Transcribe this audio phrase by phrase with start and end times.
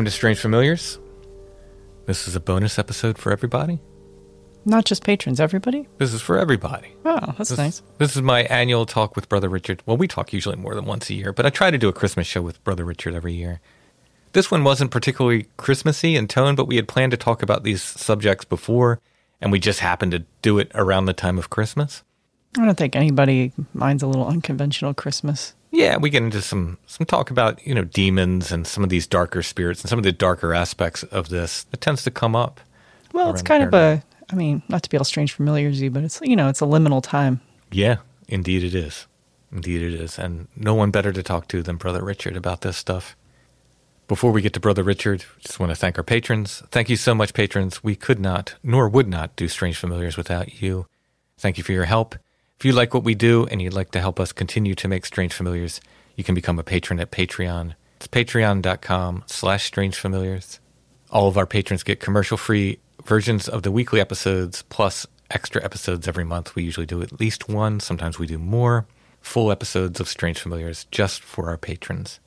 [0.00, 0.98] Welcome to Strange Familiars.
[2.06, 3.82] This is a bonus episode for everybody.
[4.64, 5.88] Not just patrons, everybody.
[5.98, 6.94] This is for everybody.
[7.04, 7.82] Oh, that's This, nice.
[7.98, 9.82] This is my annual talk with Brother Richard.
[9.84, 11.92] Well, we talk usually more than once a year, but I try to do a
[11.92, 13.60] Christmas show with Brother Richard every year.
[14.32, 17.82] This one wasn't particularly Christmassy in tone, but we had planned to talk about these
[17.82, 19.00] subjects before,
[19.38, 22.04] and we just happened to do it around the time of Christmas.
[22.58, 25.52] I don't think anybody minds a little unconventional Christmas.
[25.70, 29.06] Yeah, we get into some some talk about you know demons and some of these
[29.06, 32.60] darker spirits and some of the darker aspects of this that tends to come up.
[33.12, 36.20] Well, it's kind of a, I mean, not to be all strange familiarsy, but it's,
[36.22, 37.40] you know, it's a liminal time.
[37.70, 37.96] Yeah,
[38.28, 39.06] indeed it is.
[39.52, 40.18] Indeed it is.
[40.18, 43.16] And no one better to talk to than Brother Richard about this stuff.
[44.06, 46.62] Before we get to Brother Richard, just want to thank our patrons.
[46.70, 47.82] Thank you so much, patrons.
[47.82, 50.86] We could not, nor would not, do Strange Familiars without you.
[51.38, 52.16] Thank you for your help.
[52.60, 55.06] If you like what we do and you'd like to help us continue to make
[55.06, 55.80] Strange Familiars,
[56.14, 57.72] you can become a patron at Patreon.
[57.96, 60.60] It's patreon.com slash strange familiars.
[61.08, 66.06] All of our patrons get commercial free versions of the weekly episodes plus extra episodes
[66.06, 66.54] every month.
[66.54, 68.86] We usually do at least one, sometimes we do more.
[69.22, 72.20] Full episodes of Strange Familiars just for our patrons.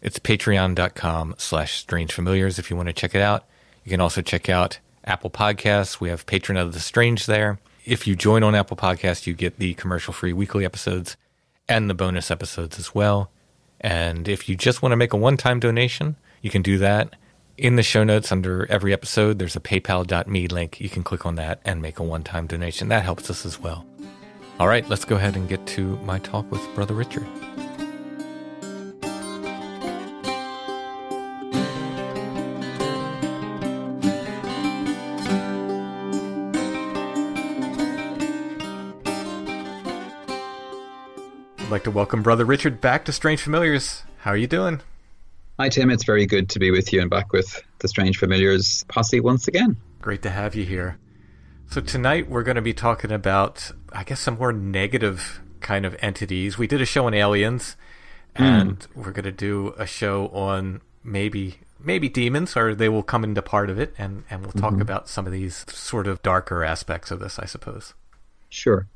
[0.00, 3.46] It's patreon.com slash strange familiars if you want to check it out.
[3.82, 5.98] You can also check out Apple Podcasts.
[5.98, 7.58] We have Patron of the Strange there.
[7.84, 11.16] If you join on Apple Podcasts, you get the commercial free weekly episodes
[11.68, 13.30] and the bonus episodes as well.
[13.80, 17.14] And if you just want to make a one time donation, you can do that.
[17.58, 20.80] In the show notes under every episode, there's a paypal.me link.
[20.80, 22.88] You can click on that and make a one time donation.
[22.88, 23.84] That helps us as well.
[24.60, 27.26] All right, let's go ahead and get to my talk with Brother Richard.
[41.72, 44.02] Like to welcome Brother Richard back to Strange Familiars.
[44.18, 44.82] How are you doing?
[45.58, 45.88] Hi, Tim.
[45.88, 49.48] It's very good to be with you and back with the Strange Familiars posse once
[49.48, 49.78] again.
[50.02, 50.98] Great to have you here.
[51.70, 55.96] So tonight we're going to be talking about, I guess, some more negative kind of
[56.00, 56.58] entities.
[56.58, 57.76] We did a show on aliens,
[58.36, 58.42] hmm.
[58.42, 63.24] and we're going to do a show on maybe maybe demons, or they will come
[63.24, 64.82] into part of it, and and we'll talk mm-hmm.
[64.82, 67.94] about some of these sort of darker aspects of this, I suppose.
[68.50, 68.88] Sure.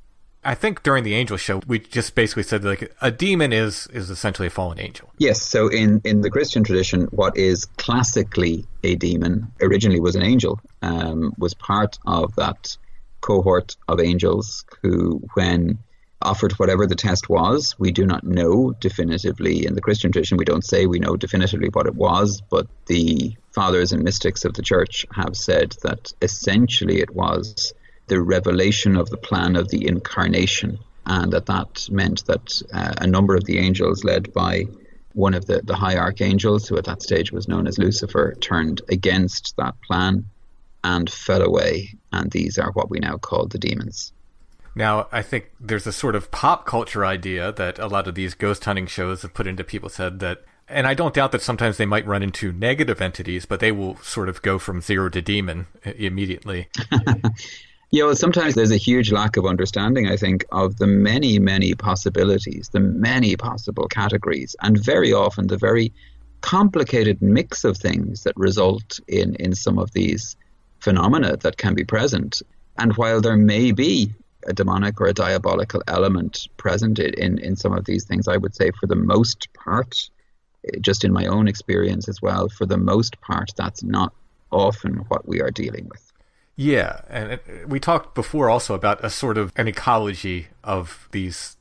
[0.46, 4.10] I think during the angel show we just basically said like a demon is is
[4.10, 5.12] essentially a fallen angel.
[5.18, 5.42] Yes.
[5.42, 10.60] So, in, in the Christian tradition, what is classically a demon originally was an angel,
[10.82, 12.76] um, was part of that
[13.20, 15.78] cohort of angels who, when
[16.22, 19.66] offered whatever the test was, we do not know definitively.
[19.66, 23.36] In the Christian tradition, we don't say we know definitively what it was, but the
[23.52, 27.74] fathers and mystics of the church have said that essentially it was
[28.06, 33.06] the revelation of the plan of the incarnation, and that that meant that uh, a
[33.06, 34.66] number of the angels, led by
[35.14, 38.82] one of the, the high archangels, who at that stage was known as Lucifer, turned
[38.88, 40.26] against that plan
[40.84, 41.94] and fell away.
[42.12, 44.12] And these are what we now call the demons.
[44.74, 48.34] Now, I think there's a sort of pop culture idea that a lot of these
[48.34, 51.78] ghost hunting shows have put into people's head that, and I don't doubt that sometimes
[51.78, 55.22] they might run into negative entities, but they will sort of go from zero to
[55.22, 56.68] demon immediately.
[57.96, 61.74] Yeah, well, sometimes there's a huge lack of understanding, I think, of the many, many
[61.74, 65.94] possibilities, the many possible categories, and very often the very
[66.42, 70.36] complicated mix of things that result in, in some of these
[70.78, 72.42] phenomena that can be present.
[72.76, 74.12] And while there may be
[74.46, 78.54] a demonic or a diabolical element present in, in some of these things, I would
[78.54, 80.10] say for the most part,
[80.66, 84.12] eh, just in my own experience as well, for the most part, that's not
[84.52, 86.12] often what we are dealing with.
[86.56, 91.56] Yeah, and it, we talked before also about a sort of an ecology of these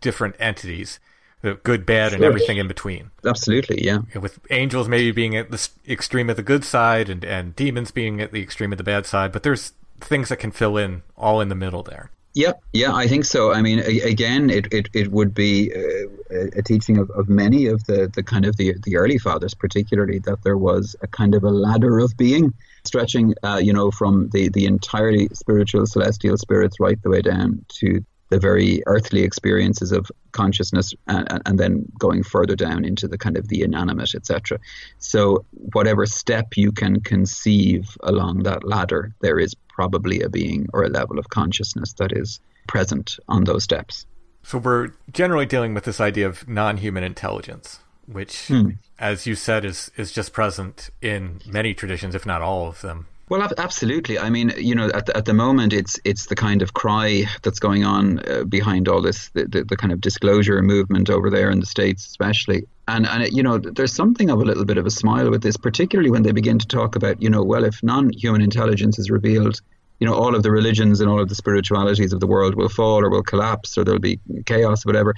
[0.00, 0.98] different entities,
[1.42, 2.16] the good, bad, sure.
[2.16, 3.10] and everything in between.
[3.24, 3.98] Absolutely, yeah.
[4.18, 8.20] With angels maybe being at the extreme of the good side, and and demons being
[8.20, 11.42] at the extreme of the bad side, but there's things that can fill in all
[11.42, 12.10] in the middle there.
[12.32, 13.52] Yeah, yeah, I think so.
[13.52, 17.66] I mean, a, again, it, it, it would be uh, a teaching of, of many
[17.66, 21.34] of the, the kind of the, the early fathers, particularly that there was a kind
[21.34, 22.54] of a ladder of being
[22.84, 27.64] stretching, uh, you know, from the, the entirely spiritual celestial spirits right the way down
[27.68, 33.18] to the very earthly experiences of consciousness and, and, then going further down into the
[33.18, 34.58] kind of the inanimate etc
[34.98, 40.84] so whatever step you can conceive along that ladder there is probably a being or
[40.84, 44.06] a level of consciousness that is present on those steps
[44.42, 48.70] so we're generally dealing with this idea of non-human intelligence which hmm.
[49.00, 53.06] As you said is is just present in many traditions if not all of them
[53.30, 54.18] well, absolutely.
[54.18, 57.26] I mean, you know, at the, at the moment, it's it's the kind of cry
[57.42, 61.30] that's going on uh, behind all this, the, the, the, kind of disclosure movement over
[61.30, 62.66] there in the states, especially.
[62.88, 65.56] And and you know, there's something of a little bit of a smile with this,
[65.56, 69.60] particularly when they begin to talk about, you know, well, if non-human intelligence is revealed,
[70.00, 72.68] you know, all of the religions and all of the spiritualities of the world will
[72.68, 75.14] fall or will collapse or there'll be chaos, or whatever.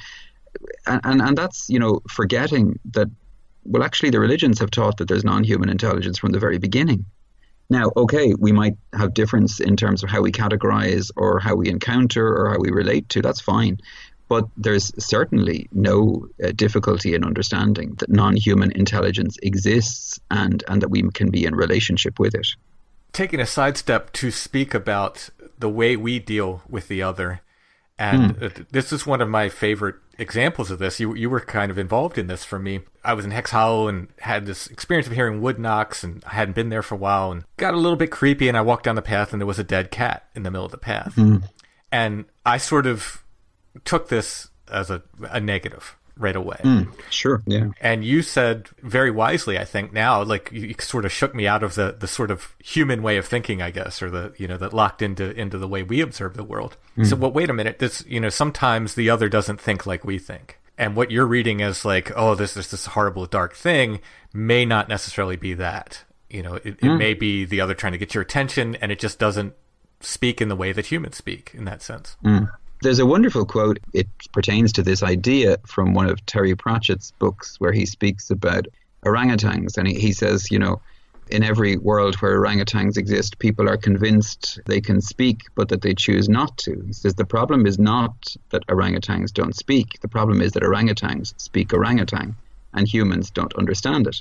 [0.87, 3.09] And, and and that's you know forgetting that.
[3.65, 7.07] Well, actually, the religions have taught that there's non-human intelligence from the very beginning
[7.73, 11.69] now, okay, we might have difference in terms of how we categorize or how we
[11.69, 13.23] encounter or how we relate to.
[13.23, 13.79] That's fine.
[14.29, 20.83] But there's certainly no uh, difficulty in understanding that non human intelligence exists and, and
[20.83, 22.47] that we can be in relationship with it.
[23.13, 27.41] Taking a sidestep to speak about the way we deal with the other,
[27.99, 28.67] and mm.
[28.71, 31.01] this is one of my favorite examples of this.
[31.01, 32.81] You you were kind of involved in this for me.
[33.05, 36.35] I was in Hex Hollow and had this experience of hearing wood knocks, and I
[36.35, 38.49] hadn't been there for a while, and got a little bit creepy.
[38.49, 40.67] And I walked down the path, and there was a dead cat in the middle
[40.67, 41.43] of the path, mm.
[41.91, 43.23] and I sort of
[43.85, 46.59] took this as a a negative right away.
[46.63, 47.71] Mm, sure, yeah.
[47.81, 51.63] And you said very wisely, I think now, like you sort of shook me out
[51.63, 54.57] of the the sort of human way of thinking, I guess, or the you know
[54.59, 56.77] that locked into into the way we observe the world.
[56.97, 57.07] Mm.
[57.07, 57.79] So, well, wait a minute.
[57.79, 60.59] This you know sometimes the other doesn't think like we think.
[60.79, 64.01] And what you're reading as like, oh, this is this horrible dark thing,
[64.33, 66.03] may not necessarily be that.
[66.31, 66.99] You know, it, it mm.
[66.99, 69.55] may be the other trying to get your attention, and it just doesn't
[70.01, 72.17] speak in the way that humans speak in that sense.
[72.83, 77.55] There's a wonderful quote, it pertains to this idea from one of Terry Pratchett's books
[77.61, 78.67] where he speaks about
[79.07, 79.79] orangutans.
[79.79, 80.81] And he, he says, you know,
[81.29, 85.95] in every world where orangutans exist, people are convinced they can speak, but that they
[85.95, 86.83] choose not to.
[86.85, 91.41] He says the problem is not that orangutans don't speak, the problem is that orangutans
[91.41, 92.35] speak orangutan
[92.75, 94.21] and humans don't understand it.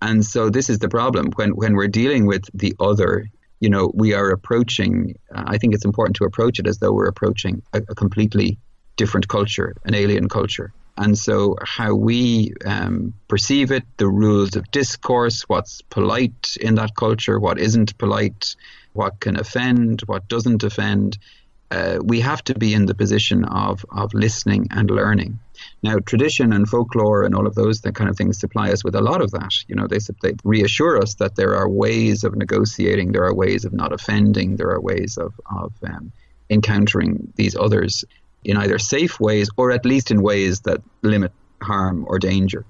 [0.00, 3.28] And so this is the problem when, when we're dealing with the other
[3.64, 6.92] you know, we are approaching, uh, I think it's important to approach it as though
[6.92, 8.58] we're approaching a, a completely
[8.96, 10.74] different culture, an alien culture.
[10.98, 16.94] And so, how we um, perceive it, the rules of discourse, what's polite in that
[16.94, 18.54] culture, what isn't polite,
[18.92, 21.16] what can offend, what doesn't offend,
[21.70, 25.40] uh, we have to be in the position of, of listening and learning.
[25.82, 29.00] Now, tradition and folklore and all of those kind of things supply us with a
[29.00, 29.52] lot of that.
[29.68, 33.64] You know, they, they reassure us that there are ways of negotiating, there are ways
[33.64, 36.12] of not offending, there are ways of, of um,
[36.50, 38.04] encountering these others
[38.44, 42.64] in either safe ways or at least in ways that limit harm or danger.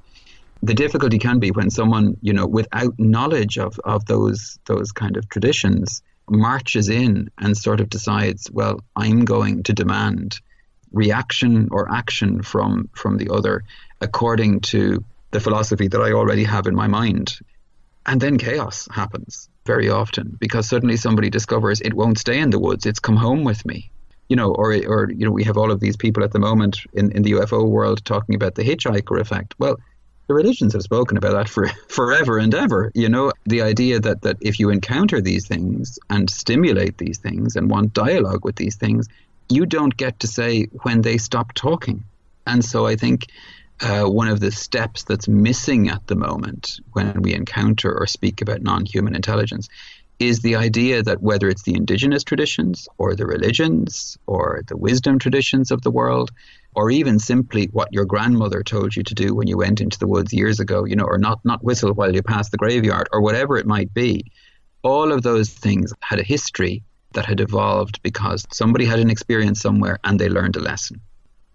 [0.63, 5.17] The difficulty can be when someone, you know, without knowledge of, of those those kind
[5.17, 10.41] of traditions, marches in and sort of decides, well, I'm going to demand
[10.95, 13.65] reaction or action from from the other
[14.01, 17.39] according to the philosophy that I already have in my mind.
[18.07, 22.59] And then chaos happens very often because suddenly somebody discovers it won't stay in the
[22.59, 23.91] woods, it's come home with me.
[24.29, 26.79] You know, or or you know, we have all of these people at the moment
[26.93, 29.55] in, in the UFO world talking about the hitchhiker effect.
[29.59, 29.77] Well,
[30.27, 32.91] the religions have spoken about that for forever and ever.
[32.95, 37.57] You know, the idea that, that if you encounter these things and stimulate these things
[37.57, 39.09] and want dialogue with these things,
[39.49, 42.05] you don't get to say when they stop talking.
[42.47, 43.27] And so I think
[43.81, 48.41] uh, one of the steps that's missing at the moment when we encounter or speak
[48.41, 49.69] about non human intelligence
[50.21, 55.19] is the idea that whether it's the indigenous traditions or the religions or the wisdom
[55.19, 56.31] traditions of the world,
[56.77, 60.07] or even simply what your grandmother told you to do when you went into the
[60.07, 63.21] woods years ago, you know, or not, not whistle while you pass the graveyard, or
[63.21, 64.25] whatever it might be,
[64.83, 66.83] all of those things had a history
[67.15, 71.01] that had evolved because somebody had an experience somewhere and they learned a lesson.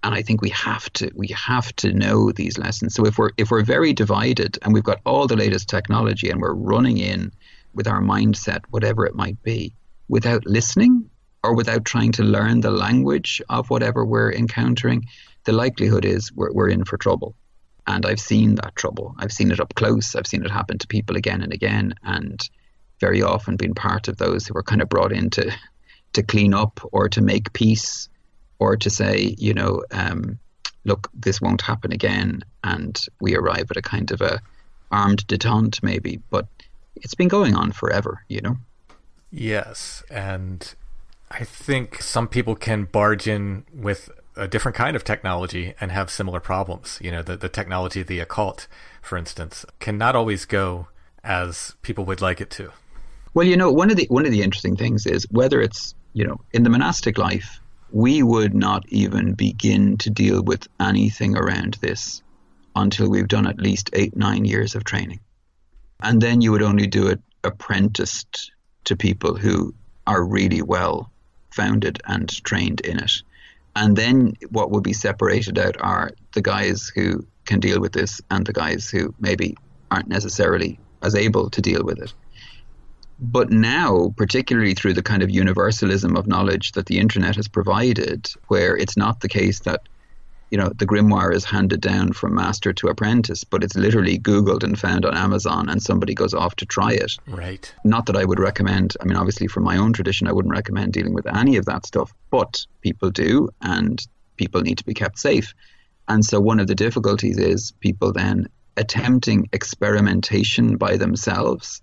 [0.01, 2.96] And I think we have to we have to know these lessons.
[2.96, 6.42] So if we're if we're very divided and we've got all the latest technology and
[6.42, 7.32] we're running in
[7.74, 9.74] with our mindset, whatever it might be,
[10.08, 11.10] without listening
[11.44, 15.06] or without trying to learn the language of whatever we're encountering,
[15.46, 17.36] the likelihood is we're, we're in for trouble.
[17.88, 19.16] And I've seen that trouble.
[19.18, 20.16] I've seen it up close.
[20.16, 21.96] I've seen it happen to people again and again.
[22.04, 22.39] And
[23.00, 25.51] very often been part of those who were kind of brought in to,
[26.13, 28.10] to clean up or to make peace
[28.60, 30.38] or to say, you know, um,
[30.86, 32.41] look, this won't happen again.
[32.63, 34.41] And we arrive at a kind of a
[34.91, 36.20] armed detente maybe.
[36.29, 36.48] But
[36.96, 38.58] it's been going on forever, you know?
[39.32, 40.03] Yes.
[40.10, 40.74] And
[41.32, 46.10] I think some people can barge in with a different kind of technology and have
[46.10, 46.98] similar problems.
[47.01, 48.68] You know, the, the technology the occult,
[49.01, 50.88] for instance, cannot always go
[51.24, 52.72] as people would like it to.
[53.39, 56.27] Well, you know, one of the one of the interesting things is whether it's you
[56.27, 61.75] know in the monastic life, we would not even begin to deal with anything around
[61.75, 62.22] this
[62.75, 65.22] until we've done at least eight nine years of training,
[66.03, 68.51] and then you would only do it apprenticed
[68.84, 69.74] to people who
[70.05, 71.10] are really well
[71.50, 73.13] founded and trained in it.
[73.74, 78.19] And then what will be separated out are the guys who can deal with this
[78.29, 79.55] and the guys who maybe
[79.89, 82.13] aren't necessarily as able to deal with it.
[83.19, 88.31] But now, particularly through the kind of universalism of knowledge that the internet has provided,
[88.47, 89.81] where it's not the case that
[90.51, 94.63] you know the grimoire is handed down from master to apprentice but it's literally googled
[94.63, 97.11] and found on amazon and somebody goes off to try it.
[97.27, 97.71] Right.
[97.83, 100.93] Not that i would recommend i mean obviously from my own tradition i wouldn't recommend
[100.93, 104.03] dealing with any of that stuff but people do and
[104.39, 105.53] people need to be kept safe.
[106.07, 108.47] And so one of the difficulties is people then
[108.77, 111.81] attempting experimentation by themselves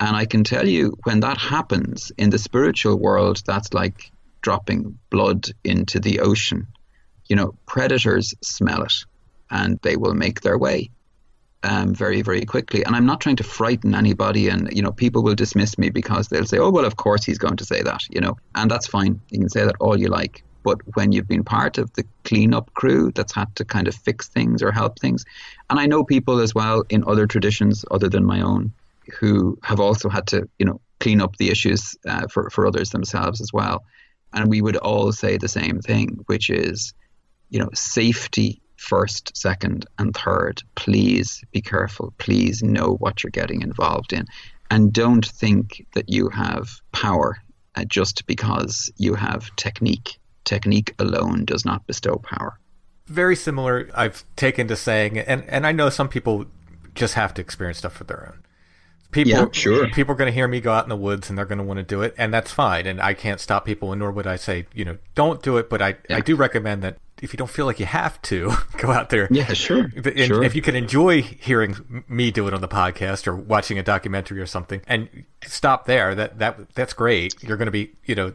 [0.00, 4.10] and i can tell you when that happens in the spiritual world that's like
[4.42, 6.66] dropping blood into the ocean
[7.28, 8.92] you know, predators smell it
[9.50, 10.90] and they will make their way
[11.62, 12.84] um, very, very quickly.
[12.84, 14.48] And I'm not trying to frighten anybody.
[14.48, 17.38] And, you know, people will dismiss me because they'll say, oh, well, of course he's
[17.38, 19.20] going to say that, you know, and that's fine.
[19.30, 20.44] You can say that all you like.
[20.62, 24.28] But when you've been part of the cleanup crew that's had to kind of fix
[24.28, 25.24] things or help things,
[25.68, 28.72] and I know people as well in other traditions other than my own
[29.18, 32.90] who have also had to, you know, clean up the issues uh, for, for others
[32.90, 33.84] themselves as well.
[34.32, 36.94] And we would all say the same thing, which is,
[37.50, 40.62] you know, safety first, second, and third.
[40.74, 42.12] Please be careful.
[42.18, 44.26] Please know what you're getting involved in.
[44.70, 47.36] And don't think that you have power
[47.76, 50.18] uh, just because you have technique.
[50.44, 52.58] Technique alone does not bestow power.
[53.06, 56.46] Very similar, I've taken to saying, and, and I know some people
[56.94, 58.42] just have to experience stuff for their own.
[59.14, 59.88] People, yeah, sure.
[59.90, 61.64] People are going to hear me go out in the woods, and they're going to
[61.64, 62.86] want to do it, and that's fine.
[62.86, 65.70] And I can't stop people, and nor would I say, you know, don't do it.
[65.70, 66.16] But I, yeah.
[66.16, 69.28] I do recommend that if you don't feel like you have to go out there.
[69.30, 69.88] Yeah, sure.
[69.94, 70.42] And sure.
[70.42, 74.40] If you can enjoy hearing me do it on the podcast or watching a documentary
[74.40, 75.08] or something, and
[75.44, 77.40] stop there, that that that's great.
[77.40, 78.32] You're going to be, you know,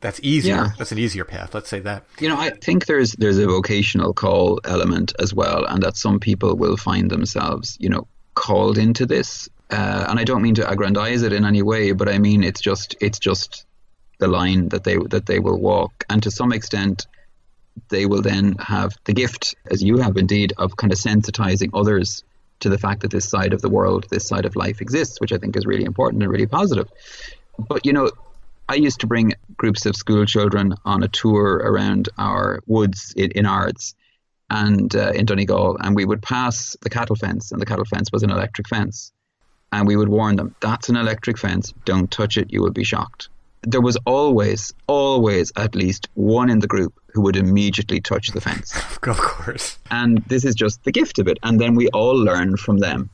[0.00, 0.54] that's easier.
[0.54, 0.70] Yeah.
[0.78, 1.54] That's an easier path.
[1.54, 2.04] Let's say that.
[2.20, 6.20] You know, I think there's there's a vocational call element as well, and that some
[6.20, 9.48] people will find themselves, you know, called into this.
[9.70, 12.60] Uh, and I don't mean to aggrandize it in any way, but I mean it's
[12.60, 13.66] just it's just
[14.18, 17.06] the line that they that they will walk, and to some extent
[17.88, 22.24] they will then have the gift, as you have indeed, of kind of sensitizing others
[22.60, 25.32] to the fact that this side of the world, this side of life exists, which
[25.32, 26.88] I think is really important and really positive.
[27.58, 28.10] But, you know,
[28.68, 33.30] I used to bring groups of school children on a tour around our woods in,
[33.32, 33.94] in Ards
[34.50, 38.10] and uh, in Donegal, and we would pass the cattle fence, and the cattle fence
[38.12, 39.12] was an electric fence.
[39.72, 42.84] And we would warn them, that's an electric fence, don't touch it, you will be
[42.84, 43.28] shocked
[43.62, 48.40] there was always, always at least one in the group who would immediately touch the
[48.40, 48.74] fence.
[49.02, 49.78] Of course.
[49.90, 51.38] And this is just the gift of it.
[51.42, 53.10] And then we all learn from them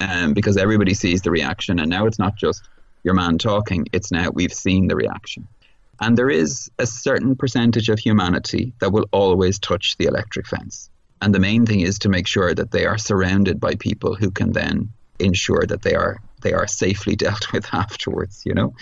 [0.00, 1.80] um, because everybody sees the reaction.
[1.80, 2.62] And now it's not just
[3.02, 5.48] your man talking, it's now we've seen the reaction.
[6.00, 10.90] And there is a certain percentage of humanity that will always touch the electric fence.
[11.20, 14.30] And the main thing is to make sure that they are surrounded by people who
[14.30, 14.92] can then
[15.24, 18.74] ensure that they are they are safely dealt with afterwards, you know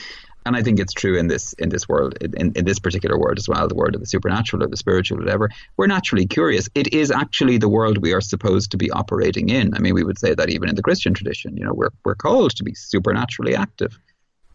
[0.47, 3.39] and I think it's true in this in this world, in, in this particular world
[3.39, 5.51] as well, the world of the supernatural or the spiritual, whatever.
[5.77, 6.69] We're naturally curious.
[6.75, 9.75] It is actually the world we are supposed to be operating in.
[9.75, 11.57] I mean, we would say that even in the Christian tradition.
[11.57, 13.99] You know, we're we're called to be supernaturally active.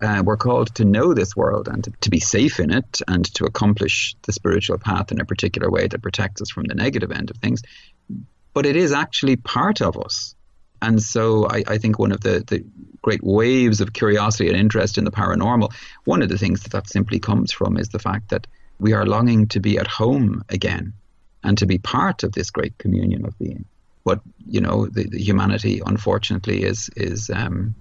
[0.01, 3.33] Uh, we're called to know this world and to, to be safe in it and
[3.33, 7.11] to accomplish the spiritual path in a particular way that protects us from the negative
[7.11, 7.61] end of things.
[8.53, 10.34] But it is actually part of us
[10.85, 12.63] And so I, I think one of the, the
[13.01, 15.73] great waves of curiosity and interest in the paranormal,
[16.03, 18.45] one of the things that that simply comes from is the fact that
[18.77, 20.93] we are longing to be at home again
[21.43, 23.65] and to be part of this great communion of being.
[24.03, 27.73] But you know, the, the humanity, unfortunately, is is um,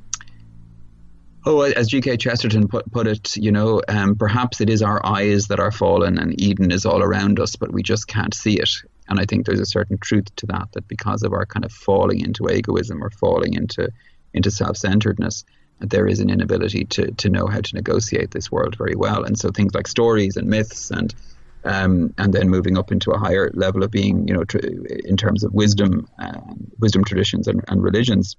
[1.45, 2.17] oh, as G.K.
[2.17, 6.19] Chesterton put, put it, you know, um, perhaps it is our eyes that are fallen
[6.19, 8.71] and Eden is all around us, but we just can't see it.
[9.09, 11.73] And I think there's a certain truth to that, that because of our kind of
[11.73, 13.91] falling into egoism or falling into
[14.33, 15.45] into self-centeredness,
[15.81, 19.25] there is an inability to to know how to negotiate this world very well.
[19.25, 21.15] And so things like stories and myths and
[21.65, 25.17] um, and then moving up into a higher level of being, you know, tr- in
[25.17, 26.41] terms of wisdom, uh,
[26.79, 28.37] wisdom traditions and, and religions,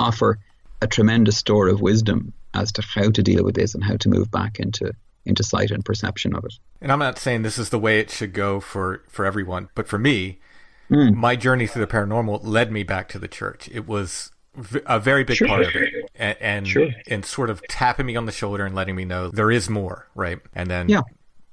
[0.00, 0.38] offer
[0.80, 4.08] a tremendous store of wisdom as to how to deal with this and how to
[4.08, 4.92] move back into
[5.26, 6.54] into sight and perception of it.
[6.80, 9.88] And I'm not saying this is the way it should go for for everyone, but
[9.88, 10.38] for me,
[10.90, 11.14] mm.
[11.14, 13.68] my journey through the paranormal led me back to the church.
[13.72, 14.30] It was
[14.86, 15.48] a very big sure.
[15.48, 16.88] part of it, and and, sure.
[17.08, 20.08] and, sort of tapping me on the shoulder and letting me know there is more,
[20.14, 20.38] right?
[20.54, 21.02] And then yeah.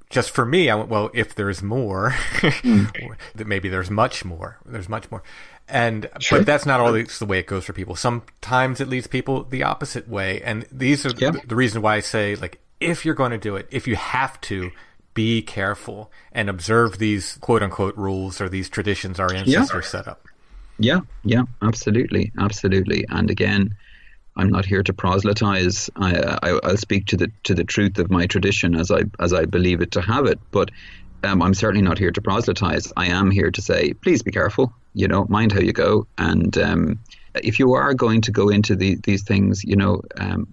[0.09, 2.09] Just for me, I went, well, if there's more,
[2.41, 3.15] mm.
[3.33, 4.59] that maybe there's much more.
[4.65, 5.23] There's much more.
[5.69, 6.39] And sure.
[6.39, 7.95] but that's not always the way it goes for people.
[7.95, 10.41] Sometimes it leads people the opposite way.
[10.41, 11.31] And these are yeah.
[11.31, 13.95] the, the reason why I say like if you're going to do it, if you
[13.95, 14.71] have to,
[15.13, 19.89] be careful and observe these quote unquote rules or these traditions our ancestors yeah.
[19.89, 20.27] set up.
[20.79, 23.05] Yeah, yeah, absolutely, absolutely.
[23.09, 23.75] And again,
[24.35, 25.89] I'm not here to proselytize.
[25.95, 29.33] I, I, will speak to the to the truth of my tradition as I as
[29.33, 30.39] I believe it to have it.
[30.51, 30.71] But
[31.23, 32.91] um, I'm certainly not here to proselytize.
[32.97, 34.73] I am here to say, please be careful.
[34.93, 36.07] You know, mind how you go.
[36.17, 36.99] And um,
[37.35, 40.47] if you are going to go into the, these things, you know, um,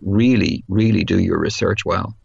[0.00, 2.16] really, really do your research well.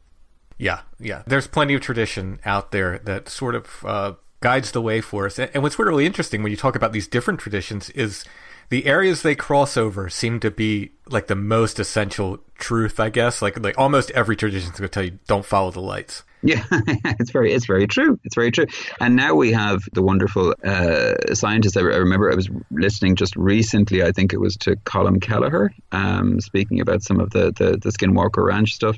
[0.58, 1.24] Yeah, yeah.
[1.28, 5.38] There's plenty of tradition out there that sort of uh, guides the way for us.
[5.40, 8.24] And what's really interesting when you talk about these different traditions is
[8.70, 13.42] the areas they cross over seem to be like the most essential truth, I guess.
[13.42, 16.24] Like like almost every tradition is going to tell you don't follow the lights.
[16.44, 18.20] Yeah, it's very it's very true.
[18.24, 18.66] It's very true.
[19.00, 21.78] And now we have the wonderful uh, scientist.
[21.78, 24.04] I remember I was listening just recently.
[24.04, 27.90] I think it was to Colm Kelleher, um, speaking about some of the, the the
[27.90, 28.98] Skinwalker Ranch stuff,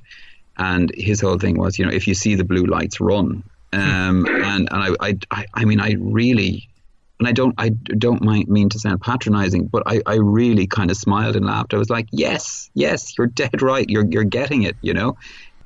[0.58, 3.44] and his whole thing was, you know, if you see the blue lights, run.
[3.72, 6.70] Um, and and I, I I mean I really
[7.20, 10.98] and I don't I don't mean to sound patronizing, but I, I really kind of
[10.98, 11.74] smiled and laughed.
[11.74, 13.90] I was like, yes, yes, you're dead right.
[13.90, 15.18] You're you're getting it, you know.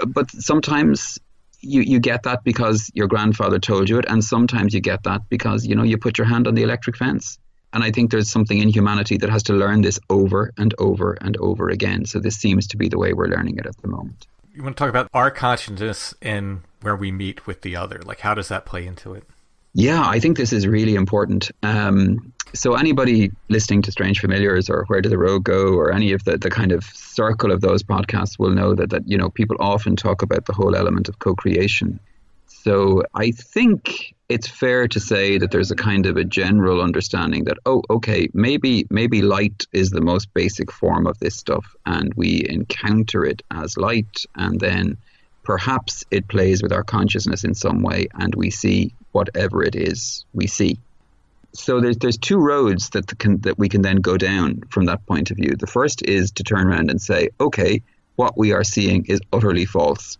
[0.05, 1.19] But sometimes
[1.61, 5.29] you, you get that because your grandfather told you it, and sometimes you get that
[5.29, 7.37] because you know you put your hand on the electric fence.
[7.71, 11.17] And I think there's something in humanity that has to learn this over and over
[11.21, 12.05] and over again.
[12.05, 14.27] So this seems to be the way we're learning it at the moment.
[14.53, 17.99] You want to talk about our consciousness and where we meet with the other?
[18.03, 19.23] Like, how does that play into it?
[19.73, 21.49] Yeah, I think this is really important.
[21.63, 26.11] Um, so anybody listening to Strange Familiars or Where Did the Road Go or any
[26.11, 29.29] of the, the kind of circle of those podcasts will know that, that, you know,
[29.29, 31.99] people often talk about the whole element of co-creation.
[32.45, 37.45] So I think it's fair to say that there's a kind of a general understanding
[37.45, 42.13] that, oh, okay, maybe maybe light is the most basic form of this stuff and
[42.15, 44.97] we encounter it as light and then
[45.43, 50.25] perhaps it plays with our consciousness in some way and we see whatever it is
[50.33, 50.77] we see.
[51.53, 55.05] So there's there's two roads that can, that we can then go down from that
[55.05, 55.55] point of view.
[55.57, 57.81] The first is to turn around and say, okay,
[58.15, 60.17] what we are seeing is utterly false,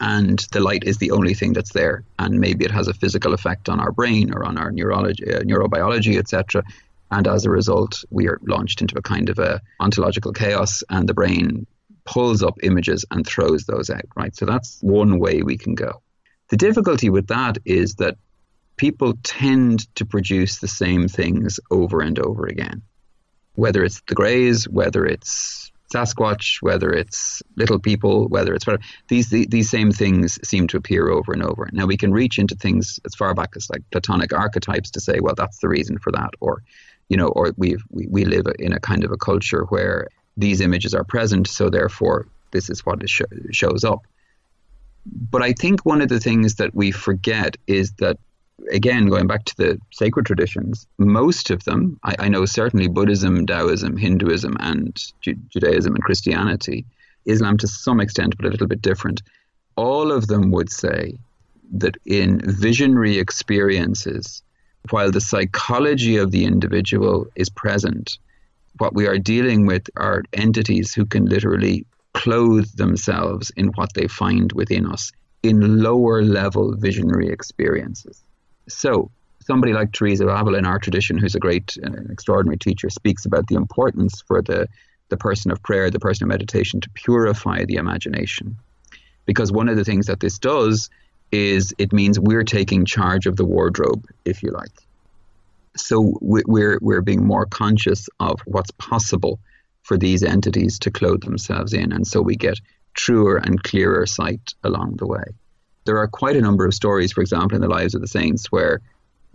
[0.00, 3.34] and the light is the only thing that's there, and maybe it has a physical
[3.34, 6.62] effect on our brain or on our neurology, uh, neurobiology, etc.
[7.10, 11.08] And as a result, we are launched into a kind of a ontological chaos, and
[11.08, 11.66] the brain
[12.04, 14.06] pulls up images and throws those out.
[14.14, 14.34] Right.
[14.36, 16.02] So that's one way we can go.
[16.48, 18.16] The difficulty with that is that
[18.76, 22.82] people tend to produce the same things over and over again.
[23.54, 29.30] Whether it's the Greys, whether it's Sasquatch, whether it's little people, whether it's whatever, these,
[29.30, 31.68] these same things seem to appear over and over.
[31.72, 35.20] Now we can reach into things as far back as like Platonic archetypes to say,
[35.20, 36.62] well, that's the reason for that, or
[37.08, 40.60] you know, or we we we live in a kind of a culture where these
[40.60, 44.06] images are present, so therefore this is what sh- shows up.
[45.30, 48.18] But I think one of the things that we forget is that,
[48.72, 53.46] again, going back to the sacred traditions, most of them, I, I know certainly Buddhism,
[53.46, 56.84] Taoism, Hinduism, and Ju- Judaism and Christianity,
[57.26, 59.22] Islam to some extent, but a little bit different,
[59.76, 61.18] all of them would say
[61.72, 64.42] that in visionary experiences,
[64.90, 68.18] while the psychology of the individual is present,
[68.78, 71.84] what we are dealing with are entities who can literally
[72.16, 78.22] clothe themselves in what they find within us in lower level visionary experiences.
[78.68, 82.88] So, somebody like Teresa of Avila in our tradition, who's a great, uh, extraordinary teacher,
[82.88, 84.66] speaks about the importance for the,
[85.10, 88.56] the person of prayer, the person of meditation, to purify the imagination.
[89.26, 90.88] Because one of the things that this does
[91.30, 94.72] is it means we're taking charge of the wardrobe, if you like.
[95.76, 99.38] So we're, we're being more conscious of what's possible
[99.86, 101.92] for these entities to clothe themselves in.
[101.92, 102.58] And so we get
[102.94, 105.24] truer and clearer sight along the way.
[105.84, 108.50] There are quite a number of stories, for example, in the lives of the saints
[108.50, 108.80] where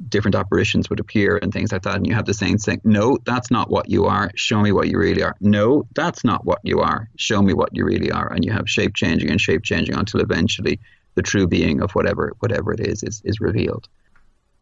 [0.10, 1.96] different apparitions would appear and things like that.
[1.96, 4.30] And you have the saints saying, No, that's not what you are.
[4.36, 5.38] Show me what you really are.
[5.40, 7.10] No, that's not what you are.
[7.16, 8.30] Show me what you really are.
[8.34, 10.82] And you have shape changing and shape changing until eventually
[11.16, 13.88] the true being of whatever whatever it is is, is revealed.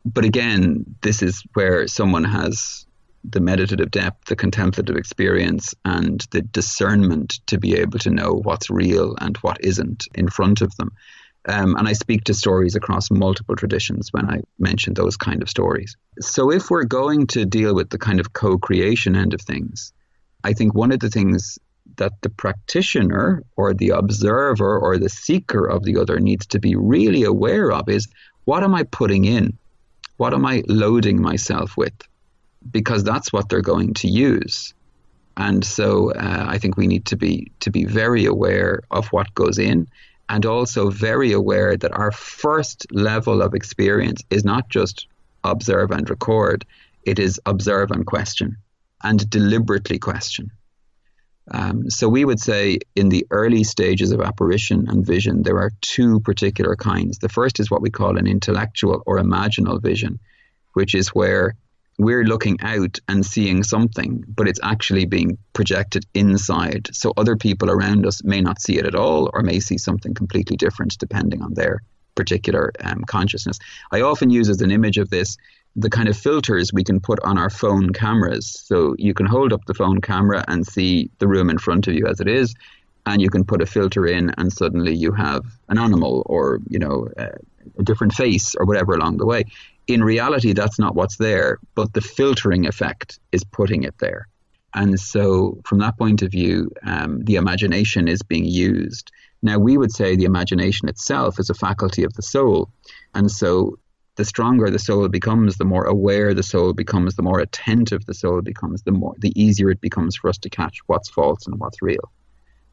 [0.05, 2.85] But again, this is where someone has
[3.23, 8.69] the meditative depth, the contemplative experience, and the discernment to be able to know what's
[8.69, 10.91] real and what isn't in front of them.
[11.47, 15.49] Um, and I speak to stories across multiple traditions when I mention those kind of
[15.49, 15.95] stories.
[16.19, 19.93] So, if we're going to deal with the kind of co creation end of things,
[20.43, 21.57] I think one of the things
[21.97, 26.75] that the practitioner or the observer or the seeker of the other needs to be
[26.75, 28.07] really aware of is
[28.45, 29.57] what am I putting in?
[30.17, 31.93] What am I loading myself with?
[32.69, 34.73] Because that's what they're going to use.
[35.37, 39.33] And so uh, I think we need to be to be very aware of what
[39.33, 39.87] goes in
[40.27, 45.07] and also very aware that our first level of experience is not just
[45.43, 46.65] observe and record,
[47.03, 48.57] it is observe and question
[49.01, 50.51] and deliberately question.
[51.51, 55.71] Um, so we would say in the early stages of apparition and vision, there are
[55.81, 57.17] two particular kinds.
[57.17, 60.19] The first is what we call an intellectual or imaginal vision,
[60.73, 61.55] which is where
[61.99, 66.87] we're looking out and seeing something, but it's actually being projected inside.
[66.93, 70.13] So other people around us may not see it at all or may see something
[70.13, 71.83] completely different depending on their
[72.15, 73.59] particular um, consciousness.
[73.91, 75.35] I often use as an image of this
[75.75, 78.63] the kind of filters we can put on our phone cameras.
[78.65, 81.95] So you can hold up the phone camera and see the room in front of
[81.95, 82.55] you as it is,
[83.05, 86.79] and you can put a filter in, and suddenly you have an animal or you
[86.79, 87.31] know a,
[87.77, 89.43] a different face or whatever along the way
[89.89, 94.27] in reality, that's not what's there, but the filtering effect is putting it there.
[94.75, 99.11] And so, from that point of view, um, the imagination is being used.
[99.41, 102.69] Now, we would say the imagination itself is a faculty of the soul.
[103.15, 103.79] And so,
[104.15, 108.13] the stronger the soul becomes, the more aware the soul becomes, the more attentive the
[108.13, 111.59] soul becomes, the more the easier it becomes for us to catch what's false and
[111.59, 112.11] what's real.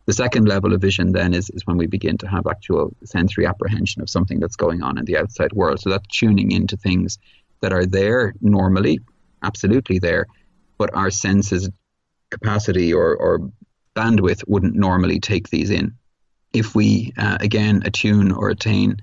[0.07, 3.45] The second level of vision then is, is when we begin to have actual sensory
[3.45, 5.81] apprehension of something that's going on in the outside world.
[5.81, 7.19] So that's tuning into things
[7.61, 9.01] that are there normally,
[9.43, 10.27] absolutely there,
[10.79, 11.69] but our senses
[12.31, 13.51] capacity or, or
[13.97, 15.95] bandwidth wouldn't normally take these in.
[16.53, 18.99] If we, uh, again, attune or attain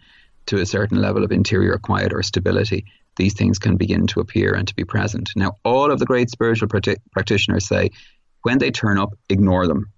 [0.46, 2.86] to a certain level of interior quiet or stability,
[3.18, 5.32] these things can begin to appear and to be present.
[5.36, 6.70] Now, all of the great spiritual
[7.12, 7.92] practitioners say
[8.42, 9.93] when they turn up, ignore them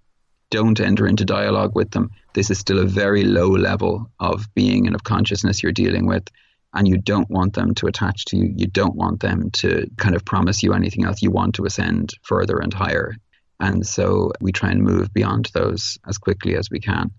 [0.56, 2.10] don't enter into dialogue with them.
[2.32, 6.24] This is still a very low level of being and of consciousness you're dealing with.
[6.72, 8.54] And you don't want them to attach to you.
[8.56, 11.20] You don't want them to kind of promise you anything else.
[11.20, 13.14] You want to ascend further and higher.
[13.60, 17.10] And so we try and move beyond those as quickly as we can,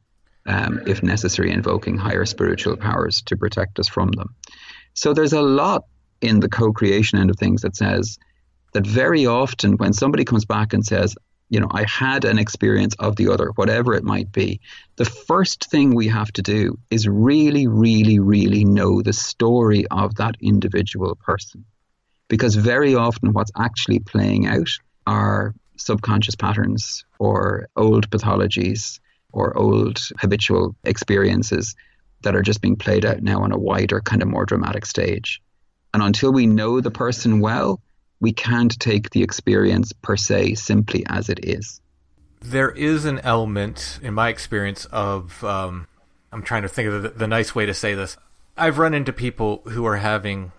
[0.47, 4.33] um, if necessary, invoking higher spiritual powers to protect us from them.
[4.95, 5.83] So there's a lot
[6.21, 8.17] in the co creation end of things that says
[8.73, 11.15] that very often when somebody comes back and says,
[11.49, 14.59] you know, I had an experience of the other, whatever it might be.
[14.97, 20.15] The first thing we have to do is really, really, really know the story of
[20.15, 21.63] that individual person.
[22.27, 24.69] Because very often what's actually playing out
[25.05, 28.99] are subconscious patterns or old pathologies
[29.31, 31.75] or old habitual experiences
[32.23, 35.41] that are just being played out now on a wider, kind of more dramatic stage.
[35.93, 37.79] And until we know the person well,
[38.19, 41.81] we can't take the experience per se simply as it is.
[42.41, 45.87] There is an element, in my experience, of um,
[46.31, 48.17] I'm trying to think of the, the nice way to say this.
[48.57, 50.51] I've run into people who are having,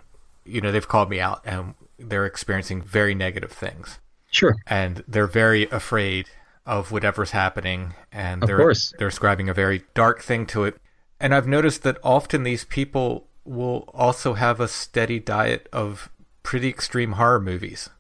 [0.44, 3.98] you know, they've called me out and they're experiencing very negative things.
[4.30, 4.54] Sure.
[4.66, 6.28] And they're very afraid
[6.66, 8.92] of whatever's happening, and of they're course.
[8.98, 10.76] they're ascribing a very dark thing to it.
[11.18, 16.10] And I've noticed that often these people will also have a steady diet of
[16.48, 17.90] pretty extreme horror movies.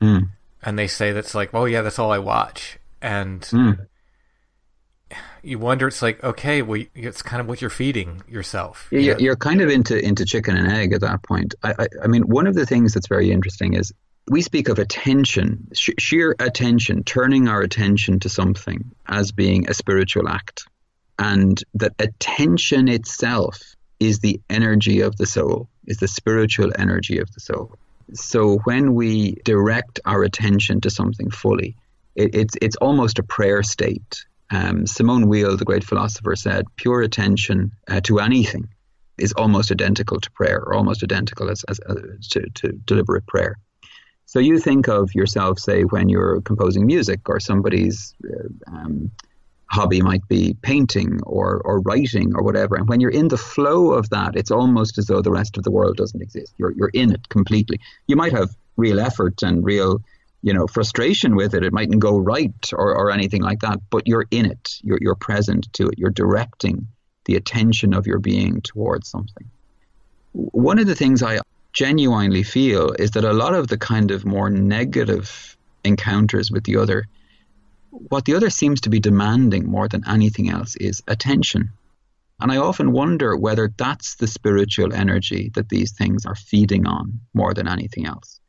[0.00, 0.28] Mm.
[0.62, 2.78] And they say that's like, oh yeah, that's all I watch.
[3.02, 3.84] And mm.
[5.42, 8.86] you wonder, it's like, okay, well, it's kind of what you're feeding yourself.
[8.92, 11.56] Yeah, you you're kind of into into chicken and egg at that point.
[11.64, 13.92] I, I, I mean, one of the things that's very interesting is
[14.28, 19.74] we speak of attention, sh- sheer attention, turning our attention to something as being a
[19.74, 20.62] spiritual act,
[21.18, 23.58] and that attention itself
[23.98, 27.76] is the energy of the soul, is the spiritual energy of the soul.
[28.14, 31.76] So when we direct our attention to something fully,
[32.14, 34.24] it, it's it's almost a prayer state.
[34.50, 38.68] Um, Simone Weil, the great philosopher, said, "Pure attention uh, to anything
[39.18, 41.78] is almost identical to prayer, or almost identical as, as
[42.30, 43.56] to, to deliberate prayer."
[44.26, 49.10] So you think of yourself, say, when you're composing music, or somebody's uh, um,
[49.70, 52.74] hobby might be painting or, or writing or whatever.
[52.74, 55.62] And when you're in the flow of that, it's almost as though the rest of
[55.62, 56.52] the world doesn't exist.
[56.58, 57.80] You're, you're in it completely.
[58.08, 60.02] You might have real effort and real,
[60.42, 61.64] you know, frustration with it.
[61.64, 64.70] It mightn't go right or, or anything like that, but you're in it.
[64.82, 65.98] You're, you're present to it.
[65.98, 66.88] You're directing
[67.26, 69.48] the attention of your being towards something.
[70.32, 71.40] One of the things I
[71.72, 76.76] genuinely feel is that a lot of the kind of more negative encounters with the
[76.76, 77.06] other–
[77.90, 81.70] what the other seems to be demanding more than anything else is attention.
[82.40, 87.20] And I often wonder whether that's the spiritual energy that these things are feeding on
[87.34, 88.40] more than anything else.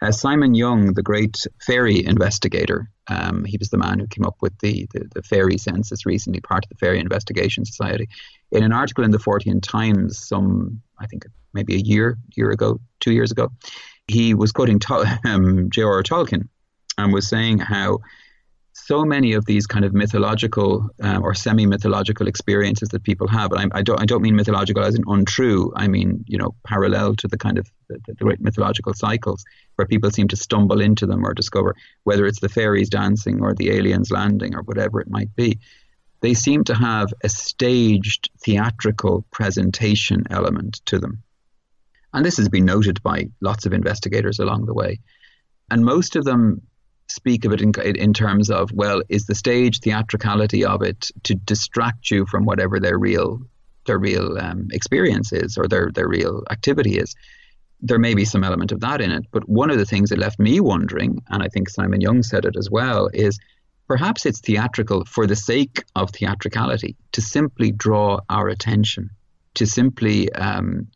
[0.00, 4.24] As uh, Simon Young, the great fairy investigator, um, he was the man who came
[4.24, 8.08] up with the, the, the, fairy census recently, part of the Fairy Investigation Society.
[8.52, 12.80] In an article in the Fortean Times, some, I think maybe a year, year ago,
[13.00, 13.50] two years ago,
[14.06, 16.04] he was quoting to- um, J.R.R.
[16.04, 16.48] Tolkien
[16.96, 17.98] and was saying how
[18.86, 23.72] so many of these kind of mythological um, or semi-mythological experiences that people have, and
[23.72, 25.72] I, I, don't I don't mean mythological as in untrue.
[25.76, 29.44] I mean you know parallel to the kind of the, the, great mythological cycles
[29.76, 33.54] where people seem to stumble into them or discover whether it's the fairies dancing or
[33.54, 35.58] the aliens landing or whatever it might be.
[36.20, 41.22] They seem to have a staged theatrical presentation element to them,
[42.12, 45.00] and this has been noted by lots of investigators along the way.
[45.70, 46.62] And most of them
[47.08, 51.34] speak of it in, in terms of, well, is the stage theatricality of it to
[51.34, 53.40] distract you from whatever their real
[53.86, 57.16] their real um, experience is or their, their real activity is.
[57.80, 60.18] There may be some element of that in it, but one of the things that
[60.18, 63.38] left me wondering, and I think Simon Young said it as well, is
[63.86, 69.10] perhaps it's theatrical for the sake of theatricality, to simply draw our attention,
[69.54, 70.88] to simply um,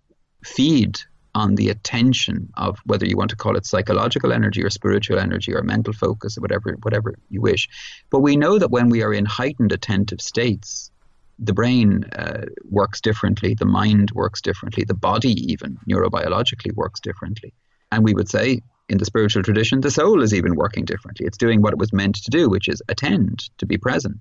[0.45, 1.01] feed
[1.35, 5.55] on the attention of whether you want to call it psychological energy or spiritual energy
[5.55, 7.69] or mental focus or whatever whatever you wish.
[8.11, 10.91] But we know that when we are in heightened attentive states,
[11.39, 17.55] the brain uh, works differently, the mind works differently, the body even neurobiologically works differently.
[17.91, 21.27] And we would say in the spiritual tradition, the soul is even working differently.
[21.27, 24.21] It's doing what it was meant to do, which is attend, to be present.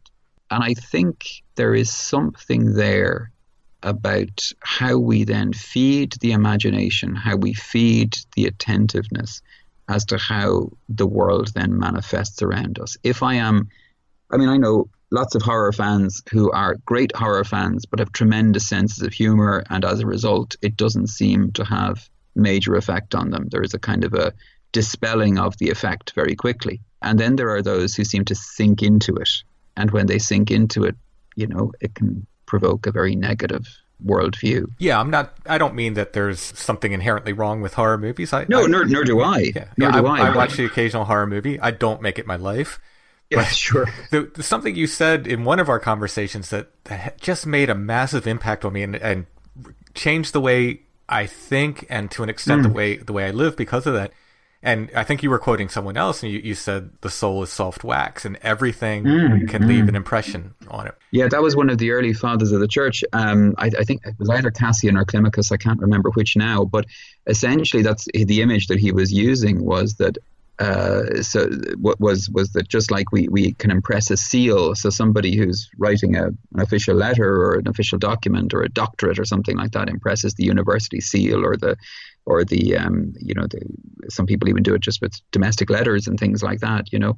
[0.50, 3.32] And I think there is something there
[3.84, 9.42] about how we then feed the imagination, how we feed the attentiveness
[9.90, 12.98] as to how the world then manifests around us.
[13.04, 13.70] If I am,
[14.32, 18.12] I mean, I know lots of horror fans who are great horror fans but have
[18.12, 23.14] tremendous senses of humor, and as a result, it doesn't seem to have major effect
[23.14, 23.48] on them.
[23.50, 24.34] There is a kind of a
[24.72, 26.82] dispelling of the effect very quickly.
[27.02, 29.30] And then there are those who seem to sink into it.
[29.76, 30.96] And when they sink into it,
[31.36, 33.66] you know, it can provoke a very negative
[34.06, 34.70] worldview.
[34.78, 35.38] Yeah, I'm not.
[35.46, 38.34] I don't mean that there's something inherently wrong with horror movies.
[38.34, 39.52] I, no, I, nor, nor do I.
[39.56, 40.28] Yeah, nor yeah, do I, I.
[40.28, 41.58] I watch the occasional horror movie.
[41.62, 42.78] I don't make it my life.
[43.30, 43.88] Yeah, but sure.
[44.12, 47.76] The, the, something you said in one of our conversations that, that just made a
[47.76, 49.28] massive impact on me and, and
[49.94, 52.64] changed the way I think and to an extent mm.
[52.64, 54.12] the way the way I live because of that
[54.64, 57.50] and I think you were quoting someone else, and you, you said the soul is
[57.50, 59.68] soft wax, and everything mm, can mm.
[59.68, 60.96] leave an impression on it.
[61.10, 63.04] Yeah, that was one of the early fathers of the church.
[63.12, 65.52] Um, I, I, think it was either Cassian or Climacus.
[65.52, 66.86] I can't remember which now, but
[67.26, 70.18] essentially, that's the image that he was using was that.
[70.60, 74.92] Uh, so what was was that just like we, we can impress a seal, so
[74.92, 79.26] somebody who's writing a, an official letter or an official document or a doctorate or
[79.26, 81.76] something like that impresses the university seal or the
[82.26, 83.62] or the um, you know the,
[84.10, 87.16] some people even do it just with domestic letters and things like that you know.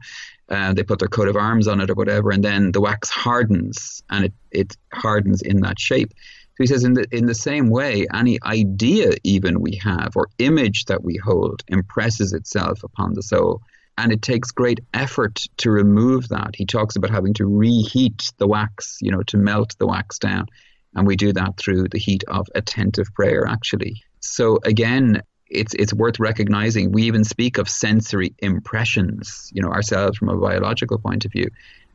[0.50, 3.10] Uh, they put their coat of arms on it or whatever and then the wax
[3.10, 6.12] hardens and it, it hardens in that shape.
[6.12, 10.28] So he says in the in the same way any idea even we have or
[10.38, 13.62] image that we hold impresses itself upon the soul
[13.98, 16.56] and it takes great effort to remove that.
[16.56, 20.48] He talks about having to reheat the wax you know to melt the wax down
[20.96, 25.94] and we do that through the heat of attentive prayer actually so again, it's it's
[25.94, 26.92] worth recognizing.
[26.92, 31.50] We even speak of sensory impressions, you know, ourselves from a biological point of view.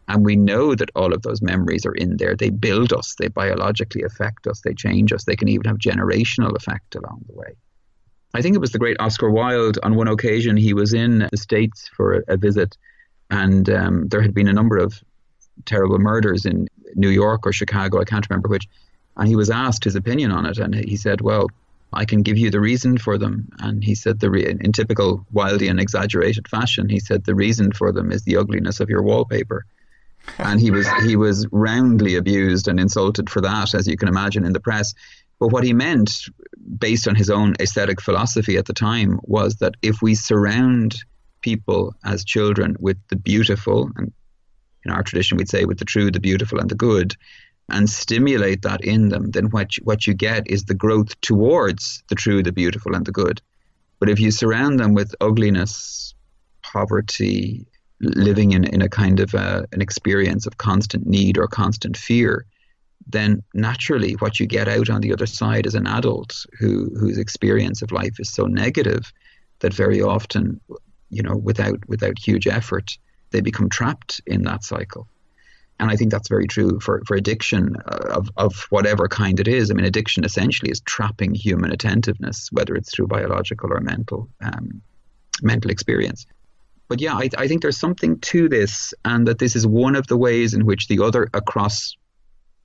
[0.08, 2.34] And we know that all of those memories are in there.
[2.34, 6.54] They build us, they biologically affect us, they change us, they can even have generational
[6.56, 7.56] effect along the way.
[8.34, 9.78] I think it was the great Oscar Wilde.
[9.82, 12.76] On one occasion, he was in the States for a, visit,
[13.30, 15.02] and um, there had been a number of
[15.64, 18.68] terrible murders in New York or Chicago, I can't remember which.
[19.16, 21.48] And he was asked his opinion on it, and he said, Well,
[21.92, 23.48] I can give you the reason for them.
[23.60, 27.92] And he said, the re- in typical Wildean exaggerated fashion, he said, the reason for
[27.92, 29.64] them is the ugliness of your wallpaper.
[30.38, 34.44] and he was he was roundly abused and insulted for that, as you can imagine,
[34.44, 34.94] in the press.
[35.38, 36.10] But what he meant,
[36.78, 40.96] based on his own aesthetic philosophy at the time, was that if we surround
[41.40, 44.12] people as children with the beautiful, and
[44.84, 47.14] in our tradition we'd say with the true, the beautiful, and the good,
[47.68, 52.02] and stimulate that in them, then what you, what you get is the growth towards
[52.08, 53.42] the true, the beautiful, and the good.
[53.98, 56.14] But if you surround them with ugliness,
[56.62, 57.66] poverty,
[58.00, 61.96] living in, in a kind of a, uh, an experience of constant need or constant
[61.96, 62.46] fear,
[63.06, 67.18] then naturally what you get out on the other side is an adult who whose
[67.18, 69.12] experience of life is so negative
[69.60, 70.60] that very often,
[71.10, 72.96] you know, without without huge effort,
[73.30, 75.08] they become trapped in that cycle
[75.80, 79.46] and I think that's very true for, for addiction uh, of, of whatever kind it
[79.46, 79.70] is.
[79.70, 84.82] I mean, addiction essentially is trapping human attentiveness, whether it's through biological or mental um,
[85.40, 86.26] mental experience.
[86.88, 90.06] But yeah, I, I think there's something to this, and that this is one of
[90.06, 91.96] the ways in which the other, across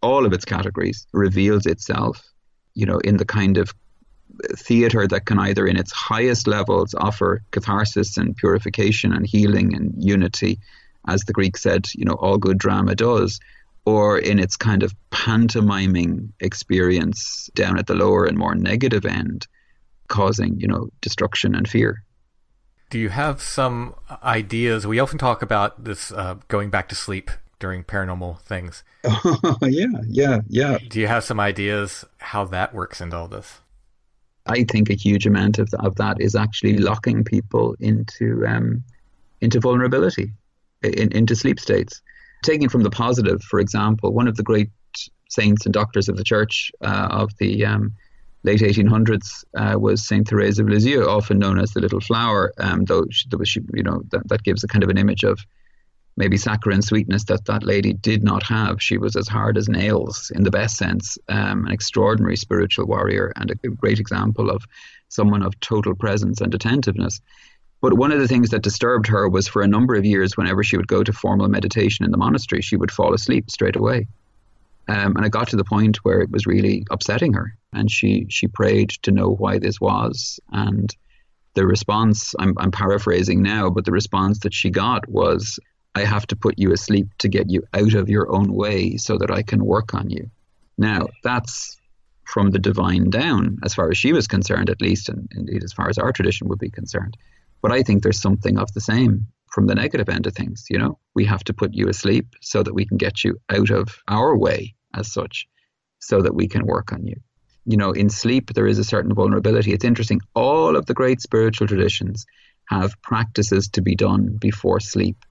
[0.02, 2.22] all of its categories, reveals itself.
[2.74, 3.72] You know, in the kind of
[4.56, 9.94] theater that can either, in its highest levels, offer catharsis and purification and healing and
[10.04, 10.60] unity
[11.08, 13.40] as the Greek said, you know, all good drama does,
[13.86, 19.48] or in its kind of pantomiming experience down at the lower and more negative end,
[20.08, 22.04] causing, you know, destruction and fear.
[22.90, 24.86] Do you have some ideas?
[24.86, 28.84] We often talk about this uh, going back to sleep during paranormal things.
[29.62, 30.78] Yeah, yeah, yeah.
[30.90, 33.60] Do you have some ideas how that works into all this?
[34.46, 38.84] I think a huge amount of, of that is actually locking people into um,
[39.42, 40.32] into vulnerability
[40.84, 42.02] in, into sleep states.
[42.44, 44.70] Taking from the positive, for example, one of the great
[45.30, 47.94] saints and doctors of the church uh, of the um,
[48.44, 52.54] late 1800s uh, was Saint Therese of Lisieux, often known as the Little Flower.
[52.58, 55.40] Um, though she, she, you know, that, that gives a kind of an image of
[56.16, 58.82] maybe saccharine sweetness that that lady did not have.
[58.82, 63.34] She was as hard as nails in the best sense, um, an extraordinary spiritual warrior
[63.36, 64.64] and a great example of
[65.10, 67.20] someone of total presence and attentiveness.
[67.84, 70.64] But one of the things that disturbed her was for a number of years, whenever
[70.64, 74.08] she would go to formal meditation in the monastery, she would fall asleep straight away.
[74.88, 77.58] Um, and it got to the point where it was really upsetting her.
[77.74, 80.40] And she, she prayed to know why this was.
[80.54, 80.96] And
[81.56, 85.60] the response, I'm, I'm paraphrasing now, but the response that she got was,
[85.94, 89.18] I have to put you asleep to get you out of your own way so
[89.18, 90.32] that I can work on you.
[90.78, 91.76] Now, that's
[92.24, 95.74] from the divine down, as far as she was concerned, at least, and indeed as
[95.74, 97.18] far as our tradition would be concerned.
[97.64, 100.66] But I think there's something of the same from the negative end of things.
[100.70, 103.72] You know, we have to put you asleep so that we can get you out
[103.72, 105.48] of our way as such,
[106.00, 107.16] so that we can work on you.
[107.66, 109.72] You know, in sleep, there is a certain vulnerability.
[109.72, 110.20] It's interesting.
[110.36, 112.26] All of the great spiritual traditions
[112.68, 115.24] have practices to be done before sleep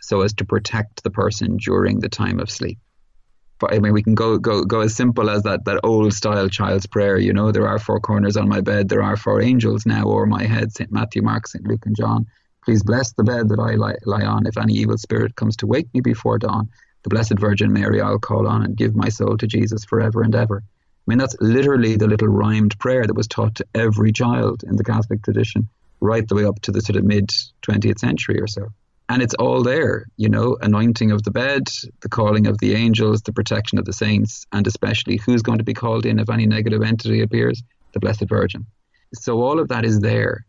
[0.00, 2.78] so as to protect the person during the time of sleep.
[3.68, 6.86] I mean, we can go go go as simple as that that old style child's
[6.86, 7.18] prayer.
[7.18, 8.88] You know, there are four corners on my bed.
[8.88, 10.72] There are four angels now over my head.
[10.72, 12.26] Saint Matthew, Mark, Saint Luke, and John.
[12.64, 14.46] Please bless the bed that I lie, lie on.
[14.46, 16.68] If any evil spirit comes to wake me before dawn,
[17.02, 20.34] the Blessed Virgin Mary I'll call on and give my soul to Jesus forever and
[20.34, 20.62] ever.
[20.62, 24.76] I mean, that's literally the little rhymed prayer that was taught to every child in
[24.76, 25.68] the Catholic tradition,
[26.00, 27.30] right the way up to the sort of mid
[27.62, 28.68] 20th century or so
[29.10, 31.68] and it's all there you know anointing of the bed
[32.00, 35.64] the calling of the angels the protection of the saints and especially who's going to
[35.64, 37.62] be called in if any negative entity appears?
[37.92, 38.66] The blessed virgin.
[39.14, 40.46] So all of that is there.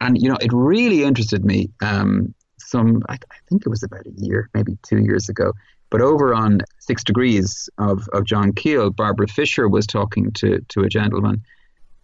[0.00, 4.06] And you know it really interested me um, some I, I, think it was about
[4.06, 5.52] a year maybe two years ago
[5.88, 10.80] but over on six degrees of, of john keel barbara fisher was talking to, to
[10.82, 11.42] a gentleman